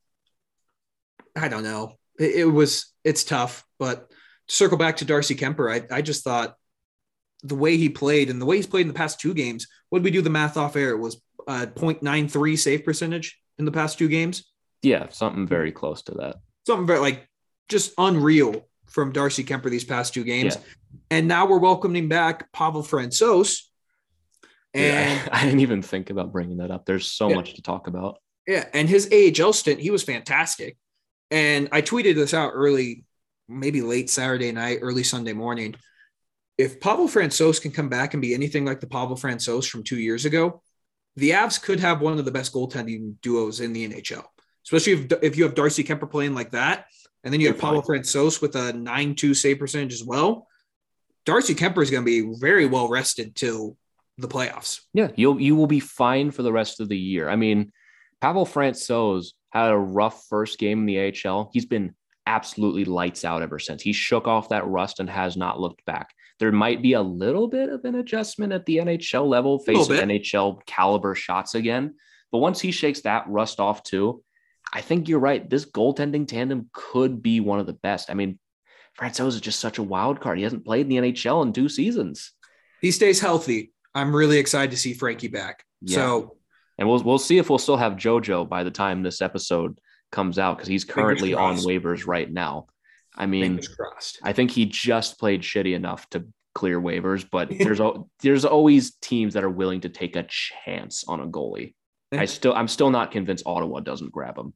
[1.39, 1.93] I don't know.
[2.19, 4.09] It, it was, it's tough, but
[4.47, 6.55] to circle back to Darcy Kuemper, I, I just thought
[7.43, 9.99] the way he played and the way he's played in the past two games, what
[9.99, 10.91] did we do the math off air?
[10.91, 14.45] It was uh, 0.93 save percentage in the past two games.
[14.81, 16.37] Yeah, something very close to that.
[16.65, 17.27] Something very like
[17.67, 20.55] just unreal from Darcy Kuemper these past two games.
[20.55, 20.61] Yeah.
[21.11, 23.61] And now we're welcoming back Pavel Francouz.
[24.73, 26.85] And yeah, I, I, didn't even think about bringing that up.
[26.85, 27.35] There's so yeah.
[27.35, 28.17] much to talk about.
[28.47, 28.65] Yeah.
[28.73, 30.77] And his AHL stint, he was fantastic.
[31.31, 33.05] And I tweeted this out early,
[33.47, 35.75] maybe late Saturday night, early Sunday morning.
[36.57, 39.99] If Pavel Francouz can come back and be anything like the Pavel Francouz from two
[39.99, 40.61] years ago,
[41.15, 44.23] the Avs could have one of the best goaltending duos in the NHL,
[44.65, 46.85] especially if, if you have Darcy Kuemper playing like that
[47.23, 50.47] and then you have Pavel Francouz with a 9-2 save percentage as well.
[51.25, 53.75] Darcy Kuemper is going to be very well rested till
[54.17, 54.81] the playoffs.
[54.93, 57.29] Yeah, you'll you will be fine for the rest of the year.
[57.29, 57.71] I mean,
[58.21, 61.49] Pavel Francouz had a rough first game in the AHL.
[61.53, 61.93] He's been
[62.25, 63.81] absolutely lights out ever since.
[63.81, 66.13] He shook off that rust and has not looked back.
[66.39, 70.65] There might be a little bit of an adjustment at the NHL level, facing NHL
[70.65, 71.95] caliber shots again.
[72.31, 74.23] But once he shakes that rust off too,
[74.71, 75.49] I think you're right.
[75.49, 78.11] This goaltending tandem could be one of the best.
[78.11, 78.37] I mean,
[78.97, 80.37] Francouz is just such a wild card.
[80.37, 82.33] He hasn't played in the NHL in two seasons.
[82.81, 83.73] He stays healthy.
[83.95, 85.63] I'm really excited to see Frankie back.
[85.81, 85.95] Yeah.
[85.95, 86.37] So,
[86.79, 89.79] and we'll we'll see if we'll still have JoJo by the time this episode
[90.11, 92.67] comes out because he's currently on waivers right now.
[93.15, 93.59] I mean,
[94.23, 97.81] I think he just played shitty enough to clear waivers, but there's
[98.21, 101.75] there's always teams that are willing to take a chance on a goalie.
[102.11, 104.53] I still I'm still not convinced Ottawa doesn't grab him.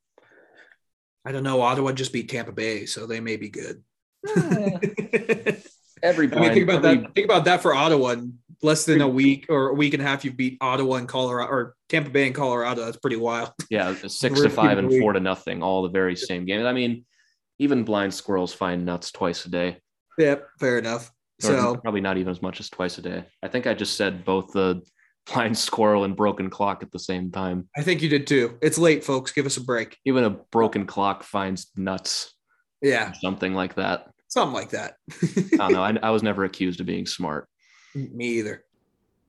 [1.26, 1.62] I don't know.
[1.62, 3.84] Ottawa just beat Tampa Bay, so they may be good.
[4.28, 4.80] Ah.
[6.04, 7.16] every I mean, think about every, that.
[7.16, 8.12] Think about that for Ottawa.
[8.12, 11.08] In less than a week or a week and a half, you've beat Ottawa and
[11.08, 12.86] Colorado or Tampa Bay and Colorado.
[12.86, 13.52] That's pretty wild.
[13.70, 16.64] Yeah, six to five and four to nothing, all the very same game.
[16.66, 17.06] I mean,
[17.58, 19.78] even blind squirrels find nuts twice a day.
[20.20, 21.12] Yep, fair enough.
[21.44, 23.26] Or so probably not even as much as twice a day.
[23.42, 24.82] I think I just said both the
[25.34, 27.68] blind squirrel and broken clock at the same time.
[27.76, 28.58] I think you did too.
[28.62, 29.32] It's late, folks.
[29.32, 29.98] Give us a break.
[30.06, 32.34] Even a broken clock finds nuts.
[32.82, 33.14] Yeah.
[33.14, 34.08] Something like that.
[34.28, 34.96] Something like that.
[35.22, 35.84] I don't know.
[35.84, 37.48] I, I was never accused of being smart.
[37.96, 38.64] Me either.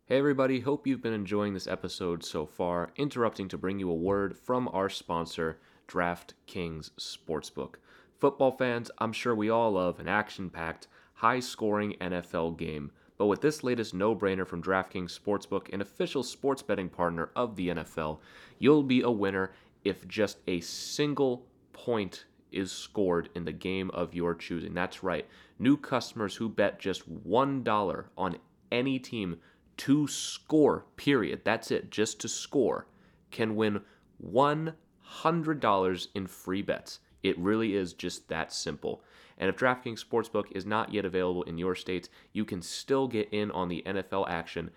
[0.06, 0.60] Hey, everybody.
[0.60, 2.92] Hope you've been enjoying this episode so far.
[2.96, 7.74] Interrupting to bring you a word from our sponsor, DraftKings Sportsbook.
[8.18, 12.90] Football fans, I'm sure we all love an action packed, high scoring NFL game.
[13.18, 17.56] But with this latest no brainer from DraftKings Sportsbook, an official sports betting partner of
[17.56, 18.20] the NFL,
[18.58, 19.52] you'll be a winner
[19.84, 24.72] if just a single point is scored in the game of your choosing.
[24.72, 25.26] That's right.
[25.58, 28.36] New customers who bet just $1 on
[28.74, 29.38] any team
[29.78, 32.86] to score, period, that's it, just to score,
[33.30, 33.80] can win
[34.22, 37.00] $100 in free bets.
[37.22, 39.02] It really is just that simple.
[39.38, 43.28] And if DraftKings Sportsbook is not yet available in your states, you can still get
[43.32, 44.70] in on the NFL action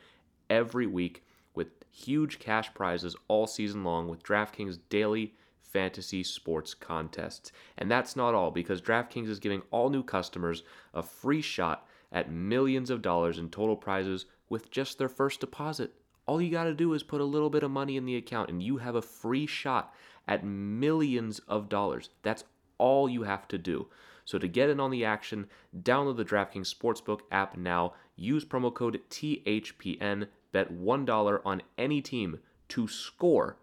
[0.49, 7.51] every week with huge cash prizes all season long with DraftKings daily fantasy sports contests.
[7.77, 12.31] And that's not all because DraftKings is giving all new customers a free shot at
[12.31, 15.93] millions of dollars in total prizes with just their first deposit.
[16.25, 18.49] All you got to do is put a little bit of money in the account
[18.49, 19.93] and you have a free shot
[20.27, 22.09] at millions of dollars.
[22.21, 22.43] That's
[22.77, 23.87] all you have to do.
[24.25, 25.47] So to get in on the action,
[25.83, 27.93] download the DraftKings Sportsbook app now.
[28.17, 30.27] Use promo code THPN.
[30.51, 32.39] Bet $1 on any team
[32.69, 33.57] to score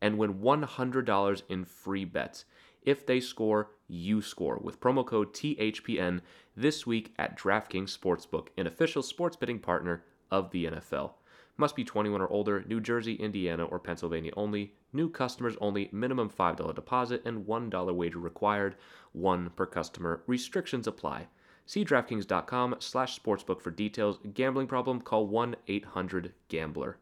[0.00, 2.44] and win $100 in free bets.
[2.82, 6.20] If they score, you score with promo code THPN
[6.56, 11.12] this week at DraftKings Sportsbook, an official sports betting partner of the NFL.
[11.56, 14.74] Must be 21 or older, New Jersey, Indiana, or Pennsylvania only.
[14.92, 18.76] New customers only, minimum $5 deposit and $1 wager required,
[19.12, 20.22] one per customer.
[20.28, 21.26] Restrictions apply.
[21.66, 24.20] See DraftKings.com slash sportsbook for details.
[24.34, 25.00] Gambling problem?
[25.00, 26.96] Call 1-800-GAMBLER.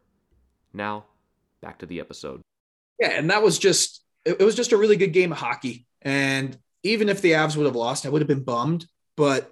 [0.72, 1.04] Now,
[1.60, 2.40] back to the episode.
[2.98, 5.86] Yeah, and that was just, it was just a really good game of hockey.
[6.00, 8.86] And even if the Avs would have lost, I would have been bummed.
[9.16, 9.50] But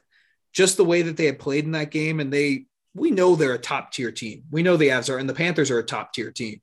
[0.53, 3.55] just the way that they had played in that game and they we know they're
[3.55, 4.45] a top tier team.
[4.51, 6.61] We know the Avs are, and the Panthers are a top tier team.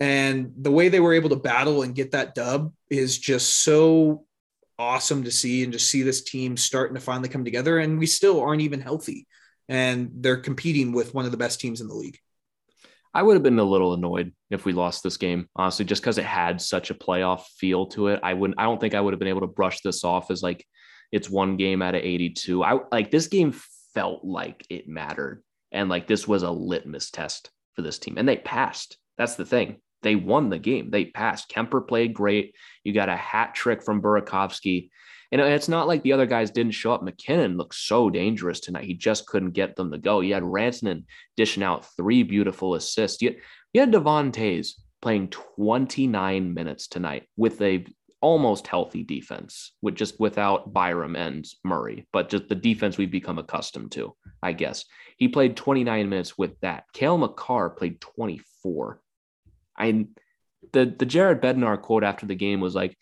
[0.00, 4.24] And the way they were able to battle and get that dub is just so
[4.76, 7.78] awesome to see and just see this team starting to finally come together.
[7.78, 9.28] And we still aren't even healthy.
[9.68, 12.18] And they're competing with one of the best teams in the league.
[13.14, 16.18] I would have been a little annoyed if we lost this game, honestly, just because
[16.18, 18.20] it had such a playoff feel to it.
[18.22, 20.42] I wouldn't, I don't think I would have been able to brush this off as
[20.42, 20.64] like
[21.12, 22.64] It's one game out of 82.
[22.64, 23.54] I like this game
[23.94, 25.44] felt like it mattered.
[25.70, 28.16] And like this was a litmus test for this team.
[28.16, 28.96] And they passed.
[29.18, 29.76] That's the thing.
[30.02, 30.90] They won the game.
[30.90, 31.50] They passed.
[31.50, 32.54] Kuemper played great.
[32.82, 34.88] You got a hat trick from Burakovsky.
[35.32, 37.02] And it's not like the other guys didn't show up.
[37.02, 38.84] MacKinnon looked so dangerous tonight.
[38.84, 40.20] He just couldn't get them to go.
[40.20, 41.04] You had Rantanen
[41.38, 43.22] dishing out three beautiful assists.
[43.22, 43.36] You,
[43.74, 47.86] had Devon Toews playing 29 minutes tonight with a
[48.20, 53.38] almost healthy defense, with just without Byram and Murray, but just the defense we've become
[53.38, 54.84] accustomed to, I guess.
[55.16, 56.84] He played 29 minutes with that.
[56.92, 59.00] Cale Makar played 24.
[59.78, 60.06] I
[60.72, 62.96] the the Jared Bednar quote after the game was like,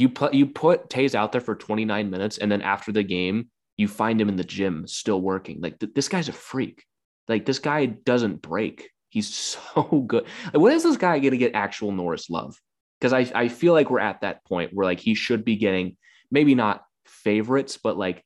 [0.00, 3.50] you put you put Toews out there for 29 minutes, and then after the game,
[3.76, 5.60] you find him in the gym still working.
[5.60, 6.84] Like th- this guy's a freak.
[7.28, 8.90] Like this guy doesn't break.
[9.08, 10.24] He's so good.
[10.46, 12.56] Like, when is this guy going to get actual Norris love?
[13.00, 15.96] Because I, I feel like we're at that point where like he should be getting
[16.30, 18.22] maybe not favorites, but like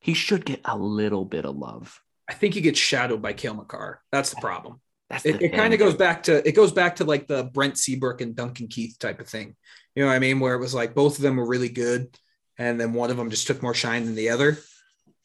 [0.00, 2.00] he should get a little bit of love.
[2.28, 4.00] I think he gets shadowed by Cale Makar.
[4.12, 4.80] That's the problem.
[5.10, 7.76] That's it, it kind of goes back to it goes back to like the Brent
[7.76, 9.56] Seabrook and Duncan Keith type of thing.
[9.94, 10.38] You know what I mean?
[10.38, 12.16] Where it was like both of them were really good,
[12.56, 14.58] and then one of them just took more shine than the other.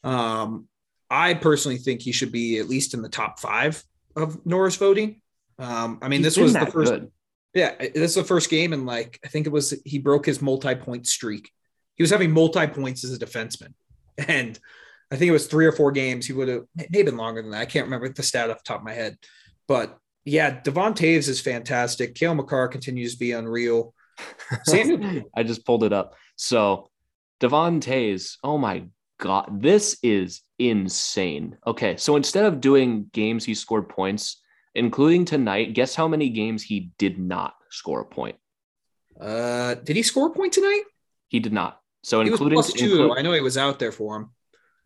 [0.02, 0.66] Um,
[1.08, 3.82] I personally think he should be at least in the top five
[4.16, 5.20] of Norris voting.
[5.58, 6.92] Um, I mean, He's this was the first.
[6.92, 7.12] Good.
[7.54, 10.42] Yeah, this is the first game, and like I think it was he broke his
[10.42, 11.50] multi-point streak.
[11.94, 13.72] He was having multi points as a defenseman,
[14.18, 14.58] and
[15.12, 16.26] I think it was three or four games.
[16.26, 17.60] He would have maybe been longer than that.
[17.60, 19.16] I can't remember the stat off the top of my head,
[19.68, 22.14] but yeah, Devon Toews is fantastic.
[22.14, 23.94] Cale Makar continues to be unreal.
[24.64, 26.14] Samuel, I just pulled it up.
[26.36, 26.90] So
[27.40, 28.84] Devon Toews, oh my
[29.18, 31.56] god, this is insane.
[31.66, 34.42] Okay, so instead of doing games he scored points,
[34.74, 38.36] including tonight, guess how many games he did not score a point?
[39.20, 40.82] Uh, did he score a point tonight?
[41.28, 41.80] He did not.
[42.02, 44.30] So he including was plus two, include, I know he was out there for him.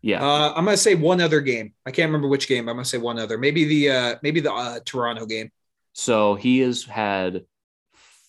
[0.01, 0.23] Yeah.
[0.23, 1.73] Uh, I'm gonna say one other game.
[1.85, 2.67] I can't remember which game.
[2.67, 3.37] I'm gonna say one other.
[3.37, 5.51] Maybe the uh, maybe the uh, Toronto game.
[5.93, 7.43] So he has had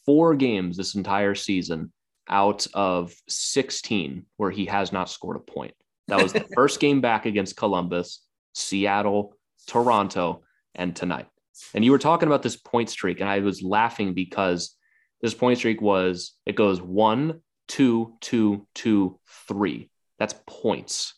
[0.05, 1.93] four games this entire season
[2.29, 5.75] out of 16 where he has not scored a point.
[6.09, 10.43] That was the first game back against Columbus, Seattle, Toronto,
[10.75, 11.27] and tonight.
[11.75, 14.77] And you were talking about this point streak, and I was laughing because
[15.21, 19.19] this point streak was it goes one, two, two, two,
[19.49, 19.91] three.
[20.19, 21.15] That's points.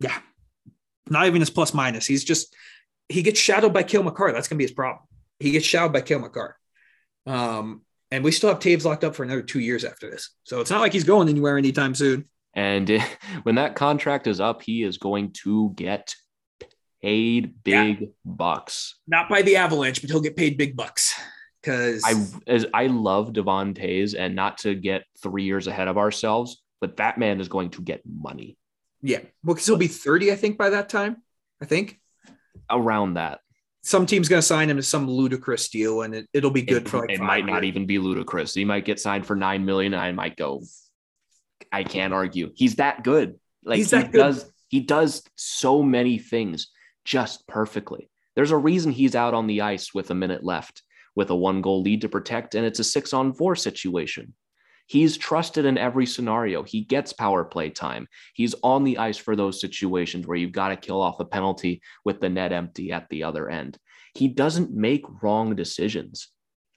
[0.00, 0.18] Yeah.
[1.08, 2.06] Not even his plus minus.
[2.06, 2.54] He's just
[3.08, 4.32] he gets shadowed by Cale Makar.
[4.32, 5.04] That's gonna be his problem.
[5.40, 6.56] He gets shadowed by Cale Makar.
[7.26, 10.30] Um, and we still have Toews locked up for another two years after this.
[10.44, 12.24] So it's not like he's going anywhere anytime soon.
[12.54, 13.02] And
[13.42, 16.14] when that contract is up, he is going to get
[17.02, 18.06] paid big yeah.
[18.24, 18.96] bucks.
[19.06, 21.14] Not by the Avalanche, but he'll get paid big bucks.
[21.62, 22.14] Because I
[22.46, 26.96] as I love Devon Toews and not to get three years ahead of ourselves, but
[26.98, 28.56] that man is going to get money.
[29.02, 29.20] Yeah.
[29.44, 31.22] Well, because he'll be 30, I think, by that time.
[31.60, 31.98] I think.
[32.70, 33.40] Around that
[33.88, 36.82] some team's going to sign him to some ludicrous deal, and it, will be good
[36.82, 37.10] it, for like.
[37.10, 37.48] It might years.
[37.48, 38.52] not even be ludicrous.
[38.52, 40.62] He might get signed for nine million, and I might go.
[41.72, 42.50] I can't argue.
[42.54, 43.38] He's that good.
[43.64, 44.12] Like He's he good.
[44.12, 44.50] does.
[44.68, 46.68] He does so many things
[47.04, 48.10] just perfectly.
[48.36, 50.82] There's a reason he's out on the ice with a minute left,
[51.16, 54.34] with a one goal lead to protect, and it's a six on four situation.
[54.88, 56.62] He's trusted in every scenario.
[56.62, 58.08] He gets power play time.
[58.32, 61.82] He's on the ice for those situations where you've got to kill off a penalty
[62.06, 63.76] with the net empty at the other end.
[64.14, 66.28] He doesn't make wrong decisions.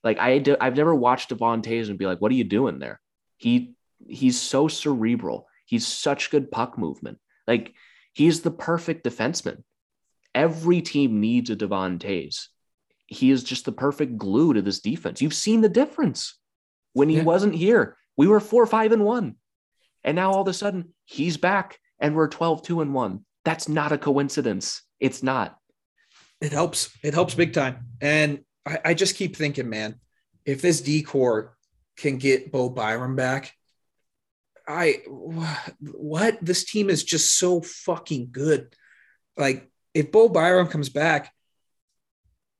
[0.03, 2.99] Like I, do, I've never watched Devon and be like, "What are you doing there?"
[3.37, 5.47] He he's so cerebral.
[5.65, 7.17] He's such good puck movement.
[7.47, 7.73] Like
[8.11, 9.63] he's the perfect defenseman.
[10.35, 11.99] Every team needs a Devon.
[13.07, 15.21] He is just the perfect glue to this defense.
[15.21, 16.37] You've seen the difference
[16.91, 17.23] when he yeah.
[17.23, 17.95] wasn't here.
[18.17, 19.35] We were four, five, and one.
[20.03, 23.25] And now all of a sudden he's back and we're 12, two, and one.
[23.45, 24.81] That's not a coincidence.
[24.99, 25.57] It's not.
[26.39, 26.95] It helps.
[27.03, 27.85] It helps big time.
[28.01, 29.99] And I, I just keep thinking, man,
[30.45, 31.55] if this decor
[31.97, 33.53] can get Bo Byram back,
[34.67, 35.01] I
[35.79, 38.73] what this team is just so fucking good.
[39.37, 41.33] Like if Bo Byram comes back,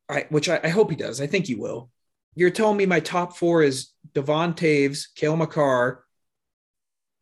[0.09, 1.21] I which I, I hope he does.
[1.21, 1.89] I think he will
[2.35, 6.03] you're telling me my top four is Devon Toews, Cale Makar.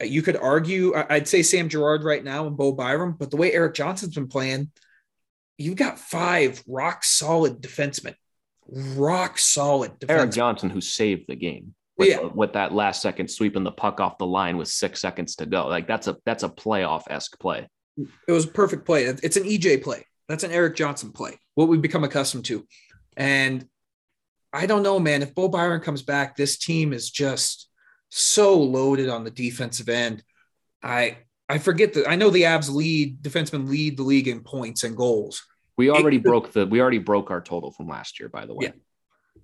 [0.02, 3.38] Uh, you could argue, I'd say Sam Girard right now and Bo Byram, but the
[3.38, 4.72] way Erik Johnson's been playing,
[5.58, 8.16] you've got five rock solid defensemen.
[8.68, 10.10] Rock solid defensemen.
[10.10, 11.74] Erik Johnson, who saved the game.
[11.98, 12.22] With, yeah.
[12.22, 15.68] with that last second sweeping the puck off the line with six seconds to go.
[15.68, 17.68] Like that's a that's a playoff esque play.
[18.26, 19.04] It was a perfect play.
[19.04, 20.06] It's an EJ play.
[20.30, 21.38] That's an Erik Johnson play.
[21.56, 22.66] What we've become accustomed to.
[23.18, 23.68] And
[24.52, 25.22] I don't know, man.
[25.22, 27.70] If Bo Byram comes back, this team is just
[28.10, 30.24] so loaded on the defensive end.
[30.82, 34.84] I I forget that I know the Avs lead defensemen lead the league in points
[34.84, 35.46] and goals.
[35.78, 38.54] We already it, broke the we already broke our total from last year, by the
[38.54, 38.68] way.
[38.68, 38.72] Yeah.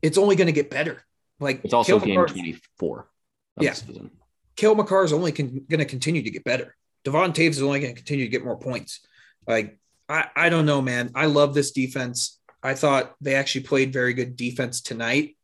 [0.01, 1.01] It's only going to get better.
[1.39, 3.09] Like it's also Cale game Makar, 24.
[3.61, 3.73] Yeah.
[4.55, 6.75] Cale Makar is only con- going to continue to get better.
[7.03, 9.05] Devon Toews is only going to continue to get more points.
[9.47, 9.77] Like
[10.07, 11.11] I, I don't know, man.
[11.15, 12.39] I love this defense.
[12.65, 15.37] I thought they actually played very good defense tonight,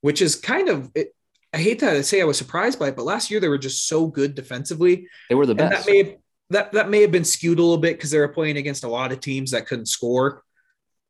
[0.00, 1.14] which is kind of it,
[1.52, 3.86] I hate to say I was surprised by it, but last year they were just
[3.86, 5.08] so good defensively.
[5.28, 5.86] They were the best.
[5.86, 6.16] that may have,
[6.50, 8.88] that that may have been skewed a little bit because they were playing against a
[8.88, 10.42] lot of teams that couldn't score.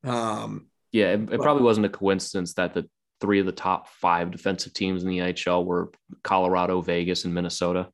[0.04, 2.88] Um, yeah, it, it but, probably wasn't a coincidence that the
[3.20, 5.92] three of the top five defensive teams in the NHL were
[6.24, 7.88] Colorado, Vegas, and Minnesota.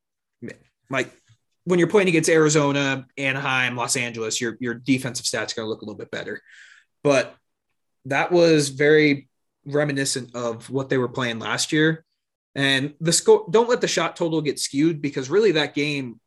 [0.91, 1.13] Like
[1.65, 5.71] when you're playing against Arizona, Anaheim, Los Angeles, your your defensive stats are going to
[5.71, 6.41] look a little bit better.
[7.03, 7.35] But
[8.07, 9.29] that was very
[9.65, 12.05] reminiscent of what they were playing last year.
[12.55, 16.21] And the score, don't let the shot total get skewed because really that game,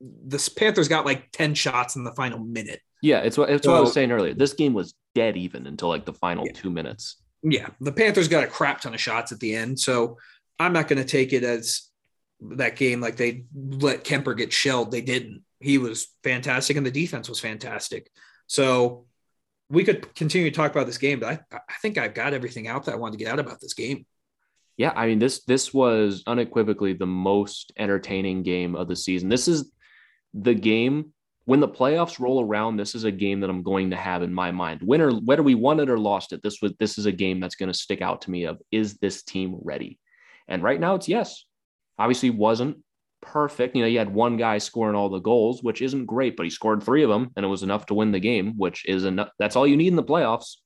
[0.00, 2.80] the Panthers got like 10 shots in the final minute.
[3.02, 4.34] Yeah, it's what, it's so, what I was saying earlier.
[4.34, 6.52] This game was dead even until like the final yeah.
[6.52, 7.16] two minutes.
[7.42, 9.78] Yeah, the Panthers got a crap ton of shots at the end.
[9.78, 10.16] So
[10.58, 11.88] I'm not going to take it as
[12.40, 14.90] that game like they let Kuemper get shelled.
[14.90, 15.42] They didn't.
[15.60, 18.10] He was fantastic, and the defense was fantastic.
[18.46, 19.06] So
[19.74, 22.68] we could continue to talk about this game, but I, I think I've got everything
[22.68, 24.06] out that I wanted to get out about this game.
[24.76, 29.28] Yeah, I mean this this was unequivocally the most entertaining game of the season.
[29.28, 29.70] This is
[30.32, 31.12] the game
[31.44, 32.76] when the playoffs roll around.
[32.76, 34.80] This is a game that I'm going to have in my mind.
[34.82, 37.54] Winner, whether we won it or lost it, this was this is a game that's
[37.54, 38.44] going to stick out to me.
[38.44, 40.00] Of is this team ready?
[40.48, 41.44] And right now, it's yes.
[41.98, 42.78] Obviously, wasn't
[43.24, 43.74] perfect.
[43.74, 46.50] You know, you had one guy scoring all the goals, which isn't great, but he
[46.50, 49.30] scored three of them and it was enough to win the game, which is enough.
[49.38, 50.56] That's all you need in the playoffs.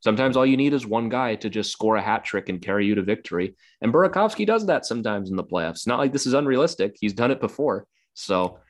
[0.00, 2.86] Sometimes all you need is one guy to just score a hat trick and carry
[2.86, 3.56] you to victory.
[3.80, 5.86] And Burakovsky does that sometimes in the playoffs.
[5.86, 6.96] Not like this is unrealistic.
[7.00, 7.86] He's done it before.
[8.14, 8.60] So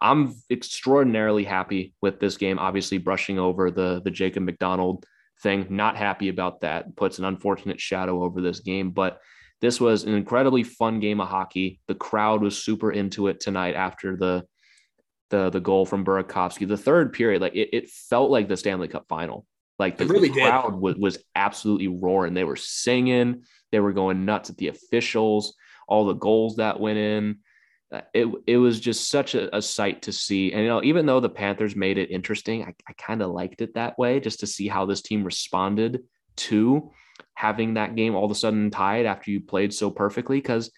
[0.00, 2.58] I'm extraordinarily happy with this game.
[2.58, 5.04] Obviously, brushing over the the Jacob MacDonald
[5.42, 5.66] thing.
[5.68, 6.96] Not happy about that.
[6.96, 9.20] Puts an unfortunate shadow over this game, but
[9.60, 11.80] this was an incredibly fun game of hockey.
[11.88, 14.44] The crowd was super into it tonight after the
[15.30, 16.66] the the goal from Burakovsky.
[16.66, 19.46] The third period, like it, it felt like the Stanley Cup final.
[19.78, 22.34] Like the, really the crowd was, was absolutely roaring.
[22.34, 25.54] They were singing, they were going nuts at the officials,
[25.86, 27.38] all the goals that went in.
[27.90, 30.52] Uh, it it was just such a, a sight to see.
[30.52, 33.60] And you know, even though the Panthers made it interesting, I, I kind of liked
[33.60, 36.02] it that way, just to see how this team responded
[36.38, 36.90] to
[37.38, 40.38] having that game all of a sudden tied after you played so perfectly.
[40.38, 40.72] Because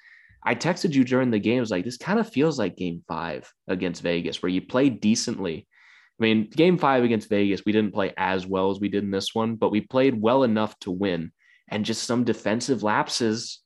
[0.45, 3.03] I texted you during the game, I was like, this kind of feels like game
[3.09, 5.67] five against Vegas, where you played decently.
[6.19, 9.11] I mean, game five against Vegas, we didn't play as well as we did in
[9.11, 11.33] this one, but we played well enough to win.
[11.69, 13.61] And just some defensive lapses,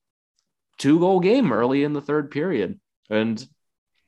[0.78, 2.78] two goal game early in the third period.
[3.10, 3.44] And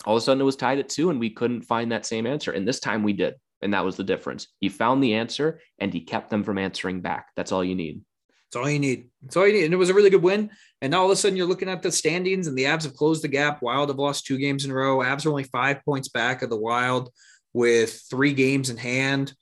[0.04, 2.24] all of a sudden it was tied at two, and we couldn't find that same
[2.24, 2.52] answer.
[2.52, 3.34] And this time we did.
[3.62, 4.46] And that was the difference.
[4.60, 7.30] He found the answer and he kept them from answering back.
[7.34, 8.02] That's all you need.
[8.52, 9.08] That's all you need.
[9.22, 9.64] That's all you need.
[9.64, 10.50] And it was a really good win.
[10.80, 12.94] And now all of a sudden you're looking at the standings and the Avs have
[12.94, 13.60] closed the gap.
[13.60, 14.98] Wild have lost two games in a row.
[14.98, 17.10] Avs are only five points back of the Wild
[17.52, 19.34] with three games in hand,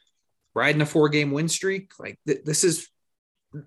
[0.55, 1.93] riding a four game win streak.
[1.99, 2.89] Like th- this is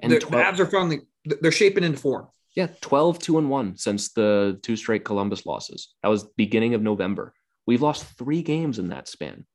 [0.01, 2.27] and the 12, Avs are finally they're shaping into form.
[2.55, 5.93] Yeah, 12, 2 and 1 since the two straight Columbus losses.
[6.01, 7.33] That was beginning of November.
[7.67, 9.45] We've lost three games in that span.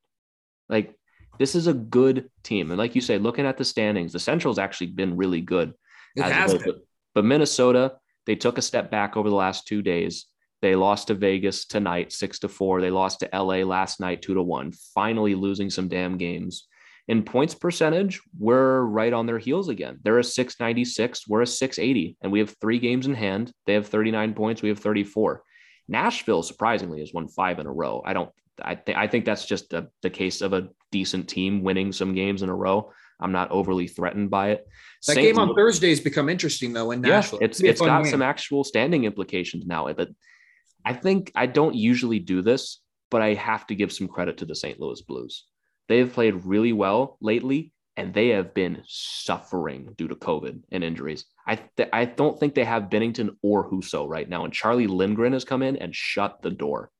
[0.68, 0.94] Like
[1.38, 2.70] this is a good team.
[2.70, 5.74] And like you say, looking at the standings, the Central's actually been really good.
[6.16, 6.62] It has been.
[6.64, 6.76] But,
[7.14, 10.26] but Minnesota, they took a step back over the last two days.
[10.60, 12.80] They lost to Vegas tonight, six to four.
[12.80, 14.72] They lost to LA last night, two to one.
[14.94, 16.68] Finally losing some damn games.
[17.08, 19.98] In points percentage, we're right on their heels again.
[20.04, 23.52] They're a 696, we're a 680, and we have three games in hand.
[23.66, 25.42] They have 39 points, we have 34.
[25.88, 28.02] Nashville, surprisingly, has won five in a row.
[28.06, 28.30] I don't
[28.60, 32.14] I, th- I think that's just the, the case of a decent team winning some
[32.14, 32.92] games in a row.
[33.20, 34.66] I'm not overly threatened by it.
[35.06, 35.26] That St.
[35.26, 37.38] game on Thursday has become interesting though in Nashville.
[37.40, 38.10] Yeah, it's it's got game.
[38.10, 39.92] some actual standing implications now.
[39.92, 40.10] But
[40.84, 42.80] I think I don't usually do this,
[43.10, 44.80] but I have to give some credit to the St.
[44.80, 45.44] Louis Blues.
[45.88, 50.82] They have played really well lately, and they have been suffering due to COVID and
[50.82, 51.24] injuries.
[51.46, 55.32] I th- I don't think they have Binnington or Husso right now, and Charlie Lindgren
[55.32, 56.90] has come in and shut the door.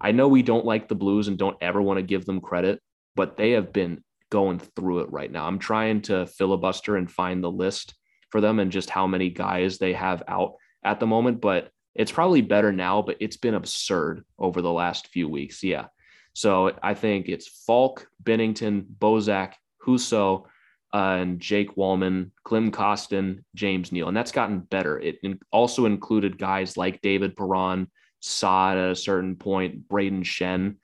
[0.00, 2.80] I know we don't like the Blues and don't ever want to give them credit,
[3.14, 5.46] but they have been going through it right now.
[5.46, 7.94] I'm trying to filibuster and find the list
[8.30, 12.12] for them and just how many guys they have out at the moment, but it's
[12.12, 15.62] probably better now, but it's been absurd over the last few weeks.
[15.62, 15.86] Yeah.
[16.34, 19.54] So I think it's Faulk, Binnington, Bozak,
[19.86, 20.44] Husso,
[20.92, 24.08] uh, and Jake Walman, Klim Kostin, James Neal.
[24.08, 24.98] And that's gotten better.
[24.98, 25.18] It
[25.50, 27.88] also included guys like David Perron,
[28.20, 30.76] Saad at a certain point, Brayden Schenn.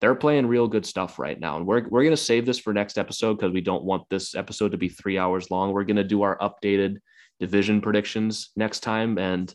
[0.00, 1.56] They're playing real good stuff right now.
[1.56, 4.34] And we're, we're going to save this for next episode because we don't want this
[4.34, 5.72] episode to be three hours long.
[5.72, 6.98] We're going to do our updated
[7.40, 9.18] division predictions next time.
[9.18, 9.52] And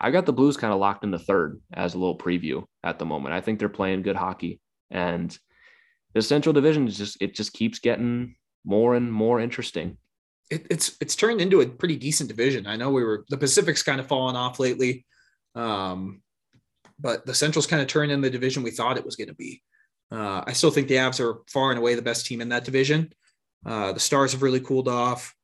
[0.00, 2.98] I got the Blues kind of locked in the third as a little preview at
[2.98, 3.34] the moment.
[3.34, 4.60] I think they're playing good hockey.
[4.90, 5.36] And
[6.14, 8.34] the Central Division is just, it just keeps getting
[8.64, 9.96] more and more interesting
[10.50, 12.66] it, it's it's turned into a pretty decent division.
[12.66, 15.06] I know we were the Pacific's kind of fallen off lately,
[15.54, 16.22] um,
[16.98, 19.34] but the Central's kind of turned in the division we thought it was going to
[19.34, 19.62] be.
[20.10, 22.64] Uh, I still think the Avs are far and away the best team in that
[22.64, 23.12] division.
[23.64, 25.34] Uh, the Stars have really cooled off.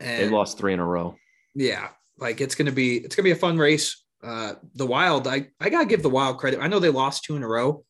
[0.00, 1.16] And they lost three in a row.
[1.54, 1.88] Yeah,
[2.18, 4.02] like it's gonna be it's gonna be a fun race.
[4.22, 6.60] Uh, the Wild, I I gotta give the Wild credit.
[6.60, 7.84] I know they lost two in a row.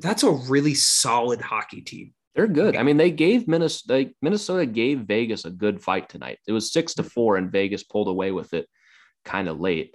[0.00, 2.12] That's a really solid hockey team.
[2.34, 2.76] They're good.
[2.76, 6.38] I mean, they gave Minnesota Minnesota gave Vegas a good fight tonight.
[6.46, 8.68] It was six to four, and Vegas pulled away with it
[9.24, 9.94] kind of late.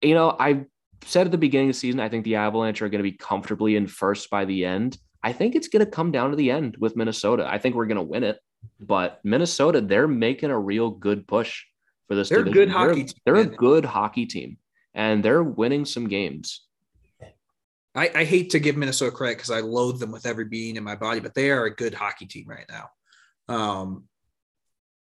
[0.00, 0.66] You know, I
[1.04, 3.16] said at the beginning of the season, I think the Avalanche are going to be
[3.16, 4.98] comfortably in first by the end.
[5.22, 7.46] I think it's going to come down to the end with Minnesota.
[7.48, 8.40] I think we're going to win it,
[8.80, 11.64] but Minnesota, they're making a real good push
[12.08, 12.28] for this.
[12.28, 12.68] They're division.
[12.68, 12.94] good hockey.
[12.94, 14.56] They're, team, they're a good hockey team,
[14.94, 16.62] and they're winning some games.
[17.94, 20.84] I, I hate to give Minnesota credit because I loathe them with every being in
[20.84, 23.54] my body, but they are a good hockey team right now.
[23.54, 24.04] Um,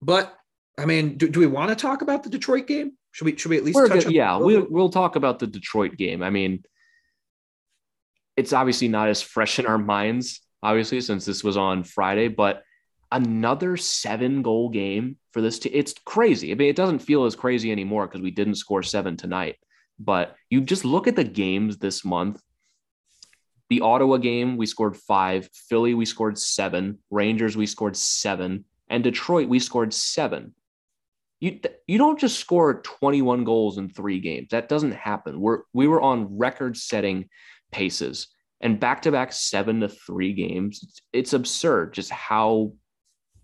[0.02, 0.36] but
[0.78, 2.94] I mean, do, do we want to talk about the Detroit game?
[3.14, 5.96] Should we should we at least touch good, yeah, we, we'll talk about the Detroit
[5.98, 6.22] game.
[6.22, 6.64] I mean,
[8.36, 12.64] it's obviously not as fresh in our minds, obviously, since this was on Friday, but
[13.12, 15.72] another seven goal game for this team.
[15.76, 16.52] It's crazy.
[16.52, 19.56] I mean, it doesn't feel as crazy anymore because we didn't score seven tonight.
[20.00, 22.42] But you just look at the games this month
[23.74, 25.50] the Ottawa game, we scored five.
[25.52, 27.00] Philly, we scored seven.
[27.10, 28.66] Rangers, we scored seven.
[28.88, 30.54] And Detroit, we scored seven.
[31.44, 34.48] You, you don't just score 21 goals in three games.
[34.52, 35.42] That doesn't happen.
[35.42, 37.28] We're we were on record setting
[37.70, 38.30] paces
[38.62, 40.80] and back to back seven to three games.
[40.82, 42.72] It's, it's absurd just how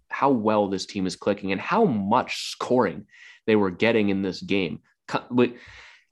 [0.08, 3.06] how well this team is clicking and how much scoring
[3.48, 4.80] they were getting in this game.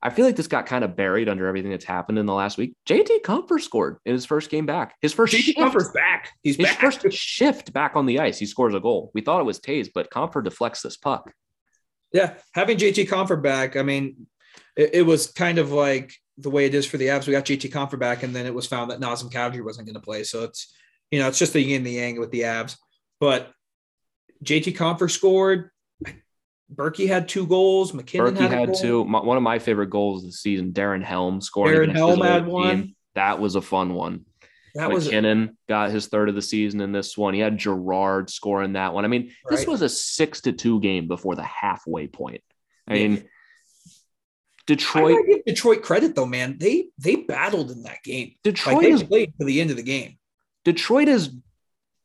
[0.03, 2.57] I feel like this got kind of buried under everything that's happened in the last
[2.57, 2.75] week.
[2.85, 4.95] JT Compher scored in his first game back.
[5.01, 6.31] His first JT shift, Compher's back.
[6.43, 6.81] He's his back.
[6.81, 8.38] first shift back on the ice.
[8.38, 9.09] He scores a goal.
[9.13, 11.31] We thought it was Toews, but Compher deflects this puck.
[12.14, 14.28] Yeah, having JT Compher back, I mean,
[14.76, 17.28] it, it, was kind of like the way it is for the Avs.
[17.28, 19.95] We got JT Compher back, and then it was found that Nazem Kadri wasn't going
[19.95, 20.24] to play.
[20.24, 20.74] So it's
[21.12, 22.78] you know it's just the yin and the yang with the Avs.
[23.20, 23.51] But
[24.43, 25.70] JT Compher scored.
[26.74, 27.93] Berkey had two goals.
[27.93, 29.05] MacKinnon Berkey had, had two.
[29.05, 30.74] My, one of my favorite goals of the season.
[30.74, 31.74] Darren Helm scored.
[31.74, 32.95] Darren Helm had one.
[33.16, 34.26] That was a fun one.
[34.78, 37.34] That MacKinnon was got his third of the season in this one.
[37.34, 39.05] He had Girard scoring that one.
[39.05, 39.57] I mean, right.
[39.57, 42.41] this was a six to two game before the halfway point.
[42.88, 43.28] I mean,
[44.65, 45.25] Detroit.
[45.28, 46.57] give Detroit credit though, man.
[46.59, 48.36] They they battled in that game.
[48.43, 50.17] Detroit like, they is, played to the end of the game.
[50.63, 51.32] Detroit is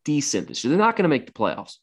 [0.04, 0.48] decent.
[0.62, 1.76] They're not going to make the playoffs,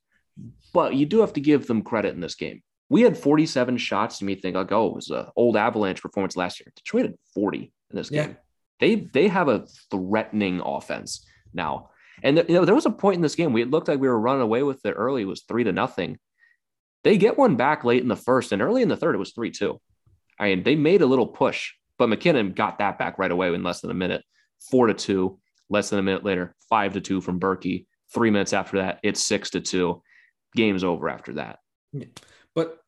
[0.73, 4.19] but you do have to give them credit in this game we had 47 shots.
[4.19, 6.71] To me, think like, oh, it was an old Avalanche performance last year.
[6.75, 7.59] Detroit had 40
[7.91, 8.29] in this game.
[8.31, 8.35] Yeah.
[8.79, 11.89] They they have a threatening offense now.
[12.23, 14.19] And you know, there was a point in this game we looked like we were
[14.19, 15.23] running away with it early.
[15.23, 16.17] It was three to nothing.
[17.03, 19.31] They get one back late in the first, and early in the third, it was
[19.31, 19.79] three two.
[20.37, 23.63] I mean, they made a little push, but MacKinnon got that back right away in
[23.63, 24.23] less than a minute.
[24.69, 25.39] Four to two.
[25.69, 27.85] Less than a minute later, five to two from Berkey.
[28.11, 30.01] Three minutes after that, it's six to two.
[30.55, 31.59] Game's over after that.
[32.55, 32.79] But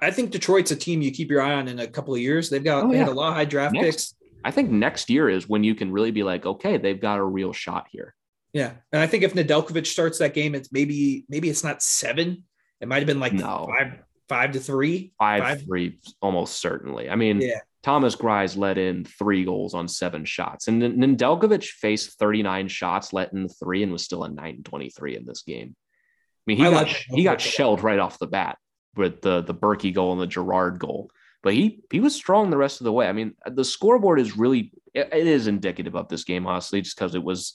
[0.00, 2.48] I think Detroit's a team you keep your eye on in a couple of years.
[2.48, 4.14] They've got oh, they had a lot of high draft next, picks.
[4.44, 7.24] I think next year is when you can really be like, okay, they've got a
[7.24, 8.14] real shot here.
[8.52, 12.44] Yeah, and I think if Nedeljkovic starts that game, it's maybe maybe it's not seven.
[12.80, 13.68] It might have been like no.
[13.68, 15.12] five five to three.
[15.18, 15.92] Five, five.
[16.22, 17.10] almost certainly.
[17.10, 17.60] I mean, yeah.
[17.82, 23.32] Thomas Greiss let in three goals on seven shots, and Nedeljkovic faced 39 shots, let
[23.32, 25.74] in three, and was still a 923 in this game.
[25.76, 28.56] I mean, he I got like he got shelled right off the bat
[28.96, 31.10] with the the Berkey goal and the Girard goal.
[31.42, 33.08] But he he was strong the rest of the way.
[33.08, 36.96] I mean, the scoreboard is really it, it is indicative of this game, honestly, just
[36.96, 37.54] because it was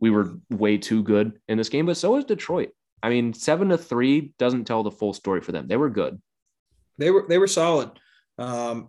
[0.00, 1.86] we were way too good in this game.
[1.86, 2.70] But so is Detroit.
[3.02, 5.66] I mean, seven to three doesn't tell the full story for them.
[5.66, 6.20] They were good.
[6.98, 7.90] They were they were solid.
[8.38, 8.88] Um,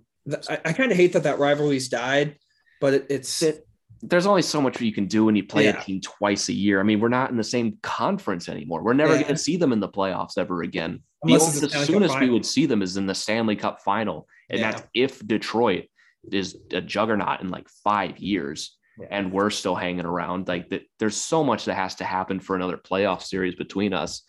[0.49, 2.37] I, I kind of hate that that rivalry's died,
[2.79, 3.67] but it, it's it,
[4.05, 5.79] there's only so much you can do when you play yeah.
[5.79, 6.79] a team twice a year.
[6.79, 8.83] I mean, we're not in the same conference anymore.
[8.83, 9.23] We're never yeah.
[9.23, 11.01] going to see them in the playoffs ever again.
[11.23, 14.27] the, the soonest we would see them is in the Stanley Cup final.
[14.49, 14.71] And yeah.
[14.71, 15.85] that's if Detroit
[16.31, 18.77] is a juggernaut in like five years
[19.09, 20.47] and we're still hanging around.
[20.47, 24.23] Like that, there's so much that has to happen for another playoff series between us.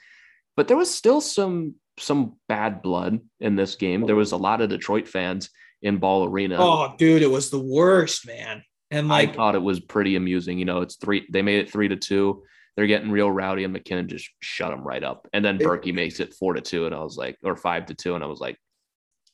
[0.57, 4.07] But there was still some some bad blood in this game.
[4.07, 5.51] There was a lot of Detroit fans
[5.83, 6.57] in Ball Arena.
[6.59, 8.64] Oh, dude, it was the worst, man.
[8.95, 10.59] And I thought it was pretty amusing.
[10.59, 11.26] You know, it's three.
[11.30, 12.45] They made it three to two.
[12.76, 15.28] They're getting real rowdy, and MacKinnon just shut them right up.
[15.32, 17.95] And then Berkey makes it four to two, and I was like, or five to
[17.95, 18.59] two, and I was like,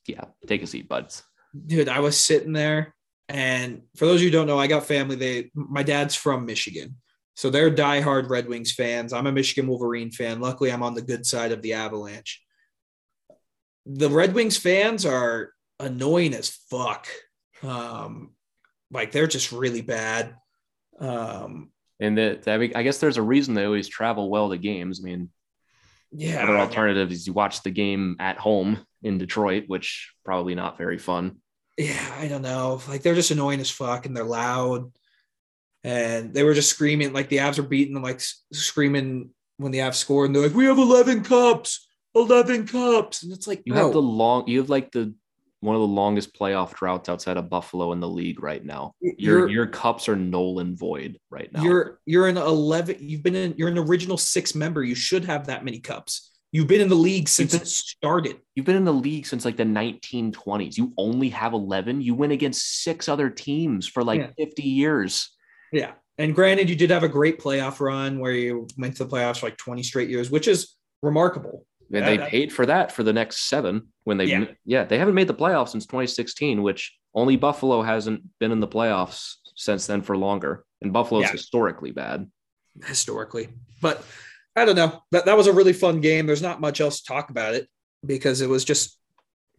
[0.06, 1.22] yeah, take a seat, buds.
[1.66, 2.94] dude, I was sitting there,
[3.28, 5.16] and for those of you who don't know, I got family.
[5.16, 6.96] They, my dad's from Michigan,
[7.34, 9.12] so they're diehard Red Wings fans.
[9.12, 10.40] I'm a Michigan Wolverine fan.
[10.40, 12.42] Luckily, I'm on the good side of the Avalanche.
[13.86, 17.08] The Red Wings fans are annoying as fuck.
[17.62, 18.32] Um,
[18.91, 20.34] like they're just really bad.
[20.99, 21.70] Um,
[22.01, 25.01] And that I, mean, I guess there's a reason they always travel well to games.
[25.01, 25.30] I mean,
[26.12, 30.76] yeah, other alternative is you watch the game at home in Detroit, which probably not
[30.78, 31.36] very fun.
[31.78, 32.80] yeah, I don't know.
[32.88, 34.93] Like they're just annoying as fuck and they're loud.
[35.82, 38.20] And they were just screaming like the Avs were beating them, like
[38.53, 40.26] screaming when the Avs scored.
[40.26, 43.93] And they're like, "We have eleven cups, eleven cups," and it's like, You bro, have
[43.93, 45.14] the long, you have like the
[45.61, 48.92] one of the longest playoff droughts outside of Buffalo in the league right now.
[49.00, 51.62] Your you're your cups are null and void right now.
[51.62, 52.96] you're you're an eleven.
[52.98, 53.54] You've been in.
[53.56, 54.82] You're an original six member.
[54.82, 56.30] You should have that many cups.
[56.52, 58.38] You've been in the league since been- it started.
[58.56, 60.76] You've been in the league since like the 1920s.
[60.76, 62.00] You only have 11.
[62.00, 64.30] You win against six other teams for like Yeah.
[64.46, 65.30] 50 years.
[65.72, 65.92] Yeah.
[66.18, 69.38] And granted, you did have a great playoff run where you went to the playoffs
[69.38, 71.64] for like 20 straight years, which is remarkable.
[71.93, 74.45] And Yeah, they that- paid for that for the next seven when they, Yeah.
[74.64, 74.84] yeah.
[74.84, 79.34] they haven't made the playoffs since 2016, which only Buffalo hasn't been in the playoffs
[79.57, 80.64] since then for longer.
[80.82, 81.32] And Buffalo's Yeah.
[81.32, 82.30] historically bad.
[82.86, 83.49] historically.
[83.82, 84.03] But
[84.57, 85.03] I don't know.
[85.11, 86.26] That that was a really fun game.
[86.26, 87.68] There's not much else to talk about it
[88.07, 88.97] because it was just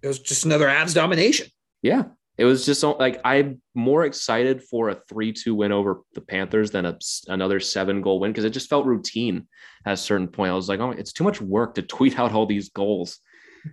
[0.01, 1.47] it was just another abs domination.
[1.83, 2.03] Yeah.
[2.41, 6.21] It was just so- like I'm more excited for a 3 2 win over the
[6.21, 9.47] Panthers than a, another seven goal win because it just felt routine
[9.85, 10.51] at a certain point.
[10.51, 13.19] I was like, oh, it's too much work to tweet out all these goals.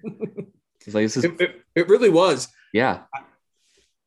[0.86, 2.48] It's like, this is, It, it, it really was.
[2.72, 3.00] yeah.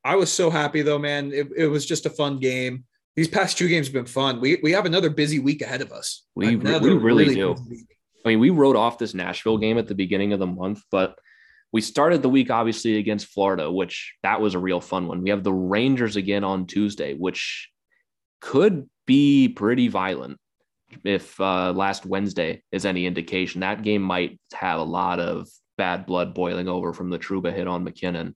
[0.04, 1.32] I was so happy though, man.
[1.32, 2.86] It, it was just a fun game.
[3.16, 4.42] These past two games have been fun.
[4.42, 6.24] We we have another busy week ahead of us.
[6.34, 7.56] We- Another we really do.
[8.26, 11.20] I mean, we wrote off this Nashville game at the beginning of the month, but
[11.72, 15.22] we started the week obviously against Florida, which that was a real fun one.
[15.22, 17.70] We have the Rangers again on Tuesday, which
[18.42, 20.38] could be pretty violent
[21.06, 23.62] if uh, last Wednesday is any indication.
[23.62, 25.48] That game might have a lot of
[25.78, 28.36] bad blood boiling over from the Trouba hit on MacKinnon.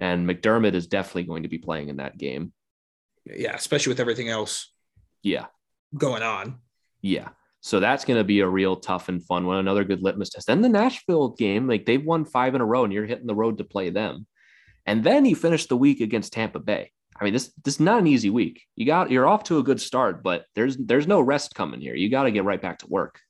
[0.00, 2.52] And MacDermid is definitely going to be playing in that game.
[3.24, 4.72] Yeah, especially with everything else
[5.22, 5.46] Yeah.
[5.96, 6.58] going on.
[7.00, 7.28] Yeah.
[7.64, 9.58] So that's going to be a real tough and fun one.
[9.58, 10.48] Another good litmus test.
[10.48, 13.36] Then the Nashville game, like they've won five in a row and you're hitting the
[13.36, 14.26] road to play them.
[14.84, 16.90] And then you finish the week against Tampa Bay.
[17.20, 18.62] I mean, this this is not an easy week.
[18.74, 21.94] You got you're off to a good start, but there's there's no rest coming here.
[21.94, 23.20] You got to get right back to work.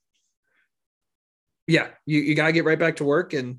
[1.66, 3.34] yeah, you, you got to get right back to work.
[3.34, 3.58] And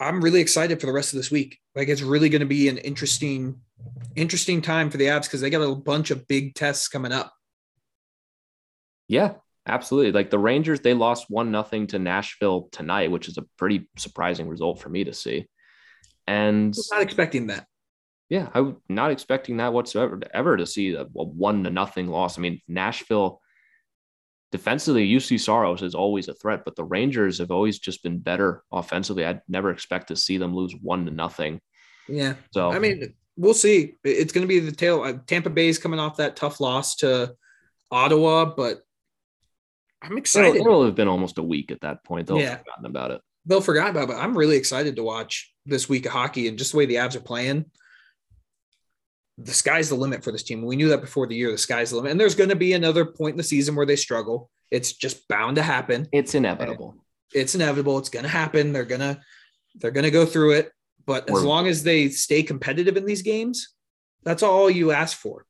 [0.00, 1.58] I'm really excited for the rest of this week.
[1.74, 3.60] Like it's really going to be an interesting,
[4.14, 7.32] interesting time for the Avs because they got a bunch of big tests coming up.
[9.08, 9.34] Yeah,
[9.66, 10.12] absolutely.
[10.12, 14.48] Like the Rangers, they lost one nothing to Nashville tonight, which is a pretty surprising
[14.48, 15.46] result for me to see.
[16.26, 17.66] And I was not expecting that.
[18.28, 22.36] Yeah, I'm not expecting that whatsoever ever to see a, a one to nothing loss.
[22.38, 23.40] I mean, Nashville
[24.50, 28.64] defensively, Juuse Saros is always a threat, but the Rangers have always just been better
[28.72, 29.24] offensively.
[29.24, 31.60] I'd never expect to see them lose one to nothing.
[32.08, 32.34] Yeah.
[32.52, 33.94] So I mean, we'll see.
[34.02, 35.02] It's going to be the tail.
[35.02, 37.34] uh, Tampa Bay's coming off that tough loss to
[37.90, 38.80] Ottawa, but
[40.02, 40.56] I'm excited.
[40.60, 42.26] it'll have been almost a week at that point.
[42.26, 42.50] They'll Yeah.
[42.50, 43.20] have forgotten about it.
[43.46, 46.58] They'll forgot about it, but I'm really excited to watch this week of hockey and
[46.58, 47.64] just the way the Avs are playing.
[49.38, 50.64] The sky's the limit for this team.
[50.64, 51.50] We knew that before the year.
[51.50, 53.84] The sky's the limit, and there's going to be another point in the season where
[53.86, 54.50] they struggle.
[54.70, 56.08] It's just bound to happen.
[56.12, 56.96] It's inevitable.
[57.34, 57.98] It's inevitable.
[57.98, 58.72] It's going to happen.
[58.72, 59.20] They're gonna
[59.76, 60.72] they're gonna go through it.
[61.04, 63.74] But as We're- long as they stay competitive in these games,
[64.24, 65.44] that's all you ask for.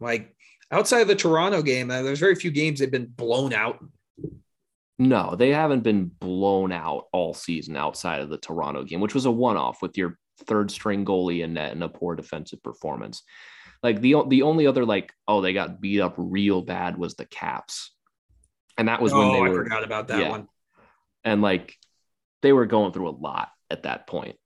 [0.00, 0.34] Like
[0.72, 3.84] outside of the Toronto game, uh, there's very few games they've been blown out.
[4.98, 9.26] No, they haven't been blown out all season outside of the Toronto game, which was
[9.26, 13.22] a one off with your third string goalie in net and a poor defensive performance.
[13.82, 17.24] Like the the only other like oh they got beat up real bad was the
[17.26, 17.90] Caps,
[18.78, 20.30] and that was when oh, they I were forgot about that yeah.
[20.30, 20.48] one.
[21.24, 21.76] and like
[22.42, 24.36] they were going through a lot at that point,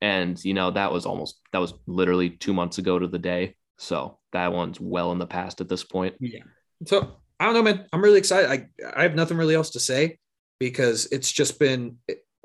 [0.00, 3.56] and you know that was almost that was literally two months ago to the day.
[3.78, 6.14] So that one's well in the past at this point.
[6.20, 6.40] Yeah.
[6.86, 7.86] So I don't know, man.
[7.92, 8.50] I'm really excited.
[8.50, 10.18] I I have nothing really else to say
[10.58, 11.98] because it's just been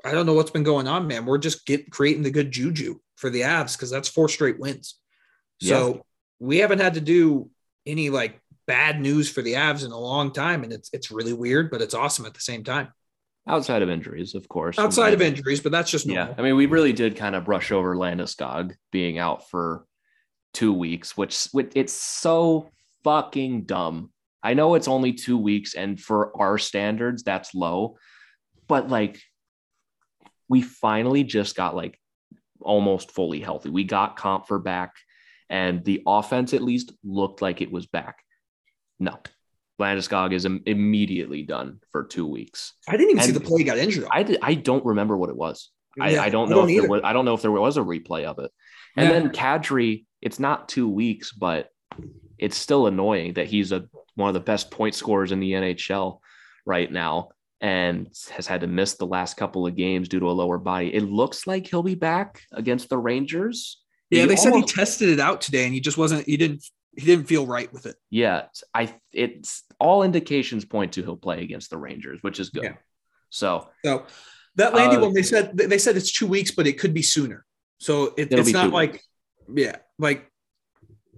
[0.04, 1.26] I don't know what's been going on, man.
[1.26, 4.96] We're just get creating the good juju for the Avs because that's four straight wins.
[5.62, 6.06] So
[6.38, 7.50] we haven't had to do
[7.84, 11.34] any like bad news for the Avs in a long time, and it's it's really
[11.34, 12.88] weird, but it's awesome at the same time.
[13.46, 14.78] Outside of injuries, of course.
[14.78, 16.28] Outside of injuries, but that's just normal.
[16.28, 16.34] Yeah.
[16.38, 19.84] I mean, we really did kind of brush over Landeskog being out for
[20.52, 22.68] two weeks, which, which it's so
[23.04, 24.10] fucking dumb.
[24.42, 27.96] I know it's only two weeks, and for our standards, that's low,
[28.68, 29.20] but like
[30.48, 31.98] we finally just got like
[32.60, 33.68] almost fully healthy.
[33.70, 34.94] We got Compher back,
[35.50, 38.16] and the offense at least looked like it was back.
[38.98, 39.18] No,
[39.78, 42.72] Landeskog is Im- immediately done for two weeks.
[42.88, 44.06] I didn't even see the play he got injured.
[44.10, 45.70] I, did, I don't remember what it was.
[46.00, 47.50] I, Yeah, I don't I know don't if there was, I don't know if there
[47.50, 48.50] was a replay of it.
[48.96, 49.12] And Yeah.
[49.18, 51.70] then Kadri, it's not two weeks, but
[52.38, 56.20] it's still annoying that he's a one of the best point scorers in the NHL
[56.66, 60.32] right now and has had to miss the last couple of games due to a
[60.32, 60.94] lower body.
[60.94, 63.82] It looks like he'll be back against the Rangers.
[64.08, 66.26] yeah, He they said he tested it out today, and he just wasn't.
[66.26, 66.64] He didn't.
[66.96, 67.96] He didn't feel right with it.
[68.10, 72.64] Yeah, I it's all indications point to he'll play against the Rangers, which is good.
[72.64, 72.74] Yeah.
[73.28, 74.06] So So
[74.56, 77.02] that Landy Uh, one, they said they said it's two weeks, but it could be
[77.02, 77.44] sooner.
[77.78, 79.02] So it, it's not like,
[79.54, 80.26] yeah, like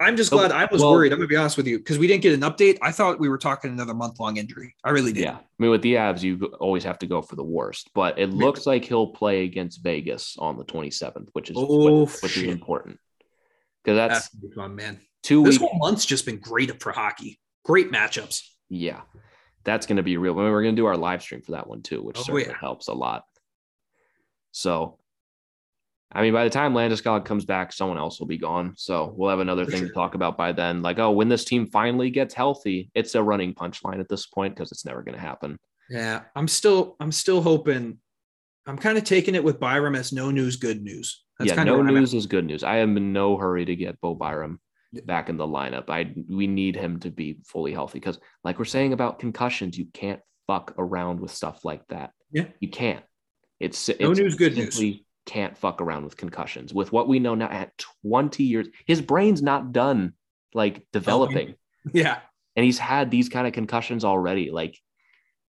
[0.01, 1.13] I'm just glad I was well- worried.
[1.13, 2.79] I'm gonna be honest with you because we didn't get an update.
[2.83, 4.75] I thought we were talking another month long injury.
[4.83, 5.25] I really did.
[5.25, 5.37] Yeah.
[5.37, 8.31] I mean, with the Avs, you always have to go for the worst, but it
[8.31, 12.45] looks like he'll play against Vegas on the 27th, which is Oh, which, which is
[12.45, 12.99] important
[13.85, 15.01] because that's That's gonna fun, man.
[15.23, 15.71] two This weeks.
[15.71, 17.39] whole month's just been great for hockey.
[17.65, 18.43] Great matchups.
[18.69, 19.03] Yeah,
[19.63, 20.33] that's to be real.
[20.39, 22.47] I mean, we're to do our live stream for that one too, which Oh, certainly
[22.47, 22.59] yeah.
[22.59, 23.25] helps a lot.
[24.51, 24.99] So,
[26.15, 28.75] I mean, by the time Landeskog comes back, someone else will be gone.
[28.77, 30.83] So we'll have another thing to talk about by then.
[30.83, 34.55] Like, oh, when this team finally gets healthy, it's a running punchline at this point
[34.55, 35.59] because it's never going to happen.
[35.89, 37.99] Yeah, I'm still I'm still hoping.
[38.67, 41.25] I'm kind of taking it with Byram as no news, good news.
[41.39, 42.63] That's yeah, kind no of news is good news.
[42.63, 44.61] I am in no hurry to get Bo Byram
[45.05, 45.89] back in the lineup.
[45.89, 49.87] I we need him to be fully healthy because, like we're saying about concussions, you
[49.93, 52.13] can't fuck around with stuff like that.
[52.31, 52.47] Yeah.
[52.61, 53.05] you can't.
[53.61, 54.81] It's No it's news, good news.
[55.27, 56.75] Can't fuck around with concussions.
[56.75, 60.15] With what we know now, at 20 years, his brain's not done
[60.55, 61.55] like developing,
[61.93, 62.19] Yeah,
[62.57, 64.51] and he's had these kind of concussions already.
[64.51, 64.79] Like,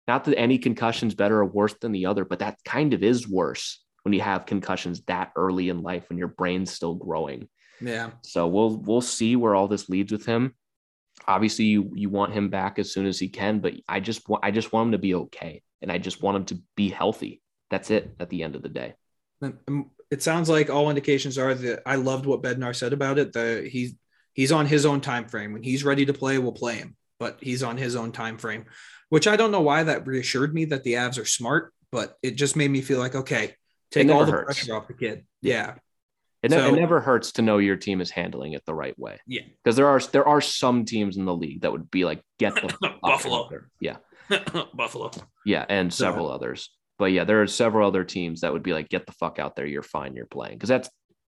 [0.06, 3.28] not that any concussion's better or worse than the other, but that kind of is
[3.28, 7.48] worse when you have concussions that early in life when your brain's still growing.
[7.80, 8.10] yeah.
[8.22, 10.54] So we'll we'll see where all this leads with him.
[11.26, 14.44] Obviously, you you want him back as soon as he can, but I just want
[14.44, 17.42] I just want him to be okay, and I just want him to be healthy.
[17.70, 18.14] That's it.
[18.18, 18.94] At the end of the day,
[19.42, 23.32] Um, it sounds like all indications are that I loved what Bednar said about it.
[23.32, 23.94] The he's
[24.34, 25.52] he's on his own time frame.
[25.52, 26.96] When he's ready to play, we'll play him.
[27.18, 28.64] But he's on his own time frame,
[29.08, 32.32] which I don't know why that reassured me that the Avs are smart, but it
[32.36, 33.54] just made me feel like okay,
[33.90, 34.44] take all the hurts.
[34.44, 35.26] pressure off the kid.
[35.42, 35.74] Yeah,
[36.42, 38.96] it, ne- So- it never hurts to know your team is handling it the right
[38.98, 39.18] way.
[39.26, 39.42] Yeah.
[39.64, 42.54] because there are there are some teams in the league that would be like get
[42.54, 42.72] the
[43.02, 43.48] Buffalo.
[43.80, 43.96] Yeah,
[44.74, 45.10] Buffalo.
[45.44, 46.70] yeah, and So- several others.
[46.98, 49.54] But yeah, there are several other teams that would be like, get the fuck out
[49.56, 49.66] there.
[49.66, 50.14] You're fine.
[50.16, 50.90] You're playing because that's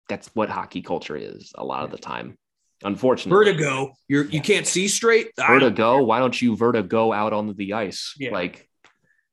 [0.08, 2.38] that's what hockey culture is a lot of the time.
[2.84, 3.92] Unfortunately, Vertigo.
[4.08, 5.32] You're you can't see straight.
[5.38, 6.02] I don't- vertigo.
[6.04, 8.14] Why don't you vertigo out onto the ice?
[8.18, 8.32] Yeah.
[8.32, 8.68] Like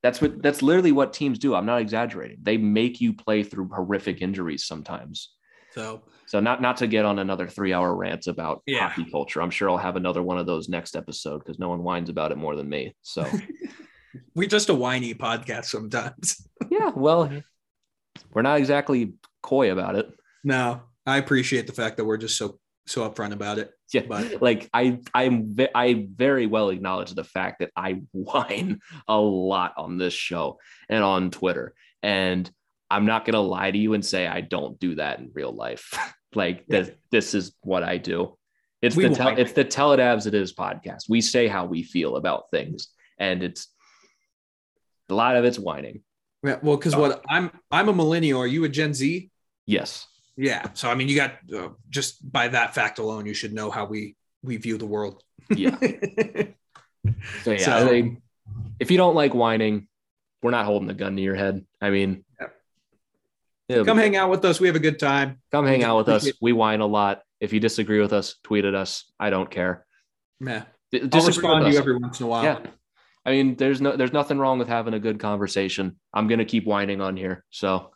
[0.02, 1.54] that's what that's literally what teams do.
[1.54, 2.38] I'm not exaggerating.
[2.42, 5.32] They make you play through horrific injuries sometimes.
[5.74, 8.88] So So not not to get on another three hour rant about Yeah.
[8.88, 9.40] hockey culture.
[9.40, 12.32] I'm sure I'll have another one of those next episode because no one whines about
[12.32, 12.94] it more than me.
[13.02, 13.24] So
[14.34, 16.46] we're just a whiny podcast sometimes.
[16.70, 17.30] yeah, well,
[18.32, 20.08] we're not exactly coy about it.
[20.44, 23.72] No, I appreciate the fact that we're just so so upfront about it.
[23.92, 29.18] Yeah, But- like I, I'm, I very well acknowledge the fact that I whine a
[29.18, 30.58] lot on this show
[30.88, 32.50] and on Twitter, and
[32.90, 35.98] I'm not gonna lie to you and say I don't do that in real life.
[36.34, 38.36] like this, this is what I do.
[38.82, 41.08] It's We the tell, it's the tell it abs it is podcast.
[41.08, 42.88] We say how we feel about things,
[43.18, 43.68] and it's
[45.08, 46.02] a lot of it's whining.
[46.42, 48.40] Yeah, well, because what I'm I'm a millennial.
[48.40, 49.30] Are you a Gen Z?
[49.66, 50.68] Yes, Yeah.
[50.74, 53.84] So I mean, you got uh, just by that fact alone, you should know how
[53.86, 55.22] we we view the world.
[55.50, 55.76] yeah.
[57.44, 58.16] So yeah, So- they-
[58.78, 59.88] if you don't like whining,
[60.42, 61.64] we're not holding the gun to your head.
[61.80, 62.24] I mean,
[63.68, 63.82] Yeah.
[63.84, 64.60] Come hang out with us.
[64.60, 65.40] We have a good time.
[65.50, 66.30] come hang out with us.
[66.40, 67.22] We whine a lot.
[67.40, 69.10] If you disagree with us, tweet at us.
[69.18, 69.84] I don't care.
[70.40, 70.64] Yeah.
[70.92, 72.44] D- I'll respond to you every once in a while.
[72.44, 72.58] Yeah.
[73.26, 75.96] I mean, there's no there's nothing wrong with having a good conversation.
[76.14, 77.44] I'm gonna keep whining on here.
[77.50, 77.90] So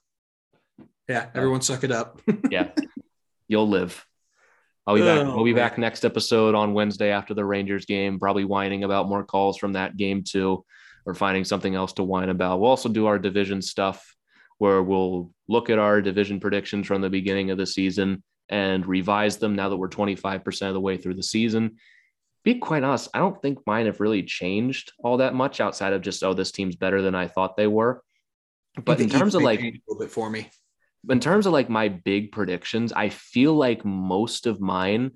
[1.08, 1.26] Yeah.
[1.34, 2.20] Everyone suck it up.
[2.50, 2.70] yeah,
[3.46, 4.04] you'll live.
[4.86, 5.18] I'll be back.
[5.18, 5.68] Oh, we'll be oh, man.
[5.68, 9.74] back next episode on Wednesday after the Rangers game, probably whining about more calls from
[9.74, 10.64] that game too,
[11.06, 12.58] or finding something else to whine about.
[12.58, 14.16] We'll also do our division stuff
[14.58, 19.36] where we'll look at our division predictions from the beginning of the season and revise
[19.36, 21.76] them now that we're 25% of the way through the season.
[22.44, 26.02] Be quite honest, I don't think mine have really changed all that much outside of
[26.02, 28.02] just, oh, this team's better than I thought they were.
[28.82, 30.48] But in terms of like a little bit for me,
[31.08, 35.12] in terms of like my big predictions, I feel like most of mine,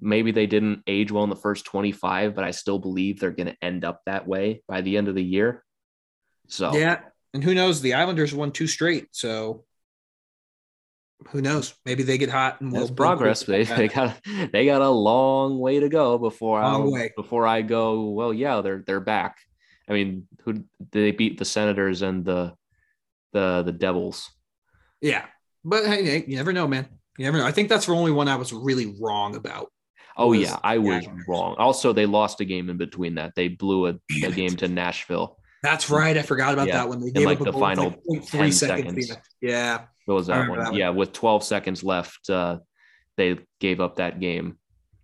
[0.00, 3.48] maybe they didn't age well in the first 25, but I still believe they're going
[3.48, 5.64] to end up that way by the end of the year.
[6.48, 7.00] So, yeah.
[7.32, 7.80] And who knows?
[7.80, 9.08] The Islanders won two straight.
[9.12, 9.64] So
[11.28, 11.74] who knows?
[11.84, 13.42] Maybe they get hot and That's we'll progress.
[13.44, 14.20] They, they got
[14.52, 17.12] they got a long way to go before I Long way.
[17.16, 18.10] before I go.
[18.10, 19.38] Well, yeah, they're they're back.
[19.88, 22.54] I mean, who they beat the Senators and the
[23.32, 24.30] the the Devils?
[25.00, 25.24] Yeah.
[25.64, 26.88] But hey, hey, you never know, man.
[27.18, 27.46] You never know.
[27.46, 29.70] I think that's the only one I was really wrong about.
[30.16, 31.56] Oh yeah, I was wrong.
[31.58, 33.34] Also, they lost a game in between that.
[33.34, 33.94] They blew a,
[34.24, 35.38] a game to Nashville.
[35.62, 36.16] That's right.
[36.16, 36.78] I forgot about Yeah.
[36.78, 37.00] that one.
[37.00, 39.08] They gave like, up the final like, 0.3 seconds.
[39.08, 39.26] seconds.
[39.40, 39.84] Yeah.
[40.06, 40.58] What was that one?
[40.58, 40.74] that one.
[40.74, 42.58] Yeah, with 12 seconds left, uh,
[43.16, 44.58] they gave up that game.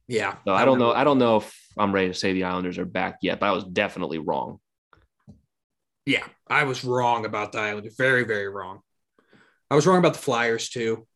[0.08, 0.36] Yeah.
[0.46, 0.92] So I don't know.
[0.92, 3.52] I don't know if I'm ready to say the Islanders are back yet, but I
[3.52, 4.58] was definitely wrong.
[6.06, 6.24] Yeah.
[6.48, 7.96] I was wrong about the Islanders.
[7.98, 8.80] Very, very wrong.
[9.70, 11.06] I was wrong about the Flyers too.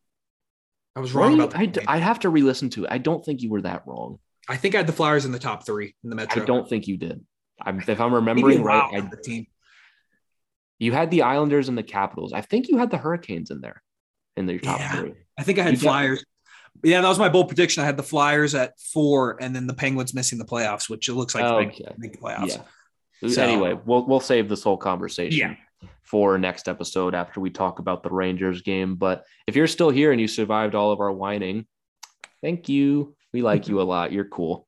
[0.97, 2.91] I was wrong you- about the I, I have to re-listen to it.
[2.91, 4.19] I don't think you were that wrong.
[4.49, 6.43] I think I had the Flyers in the top three in the Metro.
[6.43, 7.25] I don't think you did.
[7.63, 9.47] I'm, if I'm remembering right, I, the team.
[10.79, 12.33] you had the Islanders and the Capitals.
[12.33, 13.83] I think you had the Hurricanes in there
[14.37, 14.93] in your top Yeah.
[14.93, 15.15] three.
[15.39, 16.25] I think I had You got- Flyers.
[16.83, 17.83] Yeah, that was my bold prediction.
[17.83, 21.15] I had the Flyers at four, and then the Penguins missing the playoffs, which it
[21.15, 21.95] looks like Penguins Okay.
[21.99, 22.57] make the playoffs.
[23.23, 23.29] Yeah.
[23.29, 25.89] So- anyway, we'll we'll save this whole conversation Yeah.
[26.03, 28.95] for next episode after we talk about the Rangers game.
[28.95, 31.67] But if you're still here and you survived all of our whining,
[32.41, 33.15] thank you.
[33.33, 34.11] We like you a lot.
[34.13, 34.67] You're cool.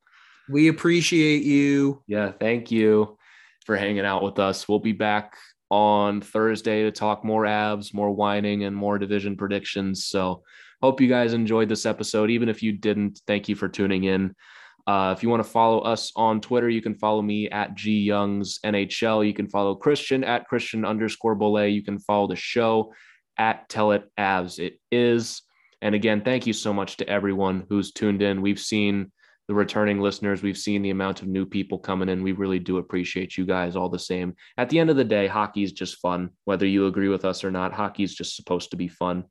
[0.49, 2.03] We appreciate you.
[2.07, 3.19] Yeah, thank you
[3.65, 4.69] for hanging out with us.
[4.69, 5.37] We'll be back
[5.71, 10.07] on Thursday to talk more Avs, more whining, and more division predictions.
[10.07, 10.43] So,
[10.83, 12.31] hope you guys enjoyed this episode.
[12.31, 14.35] Even if you didn't, thank you for tuning in.
[14.87, 18.01] Uh, if you want to follow us on Twitter, you can follow me at G
[18.01, 19.27] Youngs NHL.
[19.27, 21.73] You can follow Christian at Christian underscore Bolet.
[21.73, 22.93] You can follow the show
[23.39, 24.59] at Tell It Avs.
[24.59, 25.43] It is.
[25.81, 28.43] And again, thank you so much to everyone who's tuned in.
[28.43, 29.13] We've seen
[29.53, 30.43] the returning listeners.
[30.43, 32.23] We've seen the amount of new people coming in.
[32.23, 34.35] We really do appreciate you guys all the same.
[34.57, 36.31] At the end of the day, hockey is just fun.
[36.47, 39.25] Whether you agree with us or not, hockey is just supposed to be fun.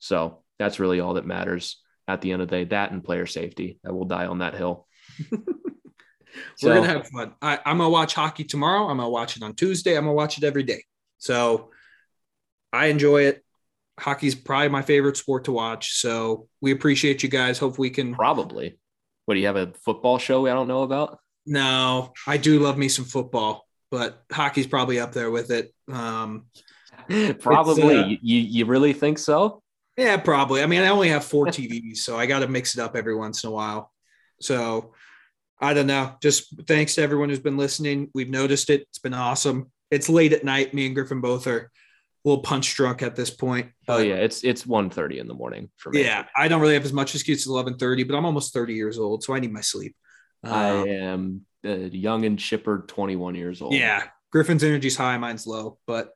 [0.00, 2.64] So that's really all that matters at the end of the day.
[2.64, 3.80] That and player safety.
[3.86, 4.86] I will die on that hill.
[6.62, 7.32] We're gonna have fun.
[7.40, 8.86] I, I'm gonna watch hockey tomorrow.
[8.86, 9.96] I'm gonna watch it on Tuesday.
[9.96, 10.84] I'm gonna watch it every day.
[11.16, 11.70] So
[12.70, 13.42] I enjoy it.
[13.98, 15.98] Hockey's probably my favorite sport to watch.
[15.98, 17.58] So we appreciate you guys.
[17.58, 18.14] Hope we can.
[18.14, 18.76] probably.
[19.28, 21.18] What do you have a football show I don't know about?
[21.44, 25.74] No, I do love me some football, but hockey's probably up there with it.
[25.92, 26.46] Um,
[27.38, 27.96] Probably.
[27.98, 29.62] uh, you you really think so?
[29.98, 30.62] Yeah, probably.
[30.62, 33.14] I mean, I only have four TVs, so I got to mix it up every
[33.14, 33.92] once in a while.
[34.40, 34.94] So
[35.60, 36.14] I don't know.
[36.22, 38.10] Just thanks to everyone who's been listening.
[38.14, 38.82] We've noticed it.
[38.82, 39.70] It's been awesome.
[39.90, 40.72] It's late at night.
[40.72, 41.70] Me and Griffin both are
[42.28, 43.70] little punch drunk at this point.
[43.88, 46.02] Oh yeah, it's it's 1.30 in the morning for me.
[46.04, 48.74] Yeah, I don't really have as much excuse as eleven thirty, but I'm almost thirty
[48.74, 49.94] years old, so I need my sleep.
[50.44, 53.74] I Um, am a young and chipper 21 years old.
[53.74, 56.12] yeah, Griffin's energy's high, mine's low, but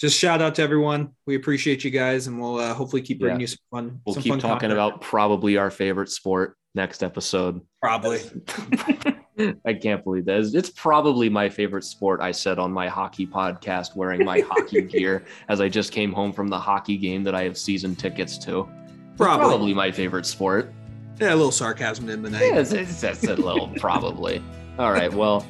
[0.00, 1.10] just shout out to everyone.
[1.26, 3.44] We appreciate you guys, and we'll uh, hopefully keep bringing Yeah.
[3.44, 4.00] you some fun.
[4.06, 4.72] We'll some keep fun talking content.
[4.74, 7.60] about probably our favorite sport next episode.
[7.82, 8.20] probably.
[9.64, 10.38] I can't believe that.
[10.38, 12.20] It's- It's probably my favorite sport.
[12.20, 16.32] I said on my hockey podcast, wearing my hockey gear as I just came home
[16.32, 18.68] from the hockey game that I have season tickets to.
[19.16, 19.46] Probably.
[19.46, 20.72] probably my favorite sport.
[21.20, 22.42] Yeah, a little sarcasm in the night.
[22.46, 24.42] Yeah, it's, it's a little probably.
[24.78, 25.12] All right.
[25.12, 25.44] Well,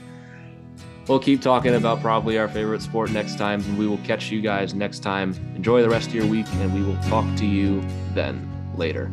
[1.07, 4.41] we'll keep talking about probably our favorite sport next time, and we will catch you
[4.41, 5.35] guys next time.
[5.57, 7.83] Enjoy the rest of your week, and we will talk to you
[8.15, 9.11] then later.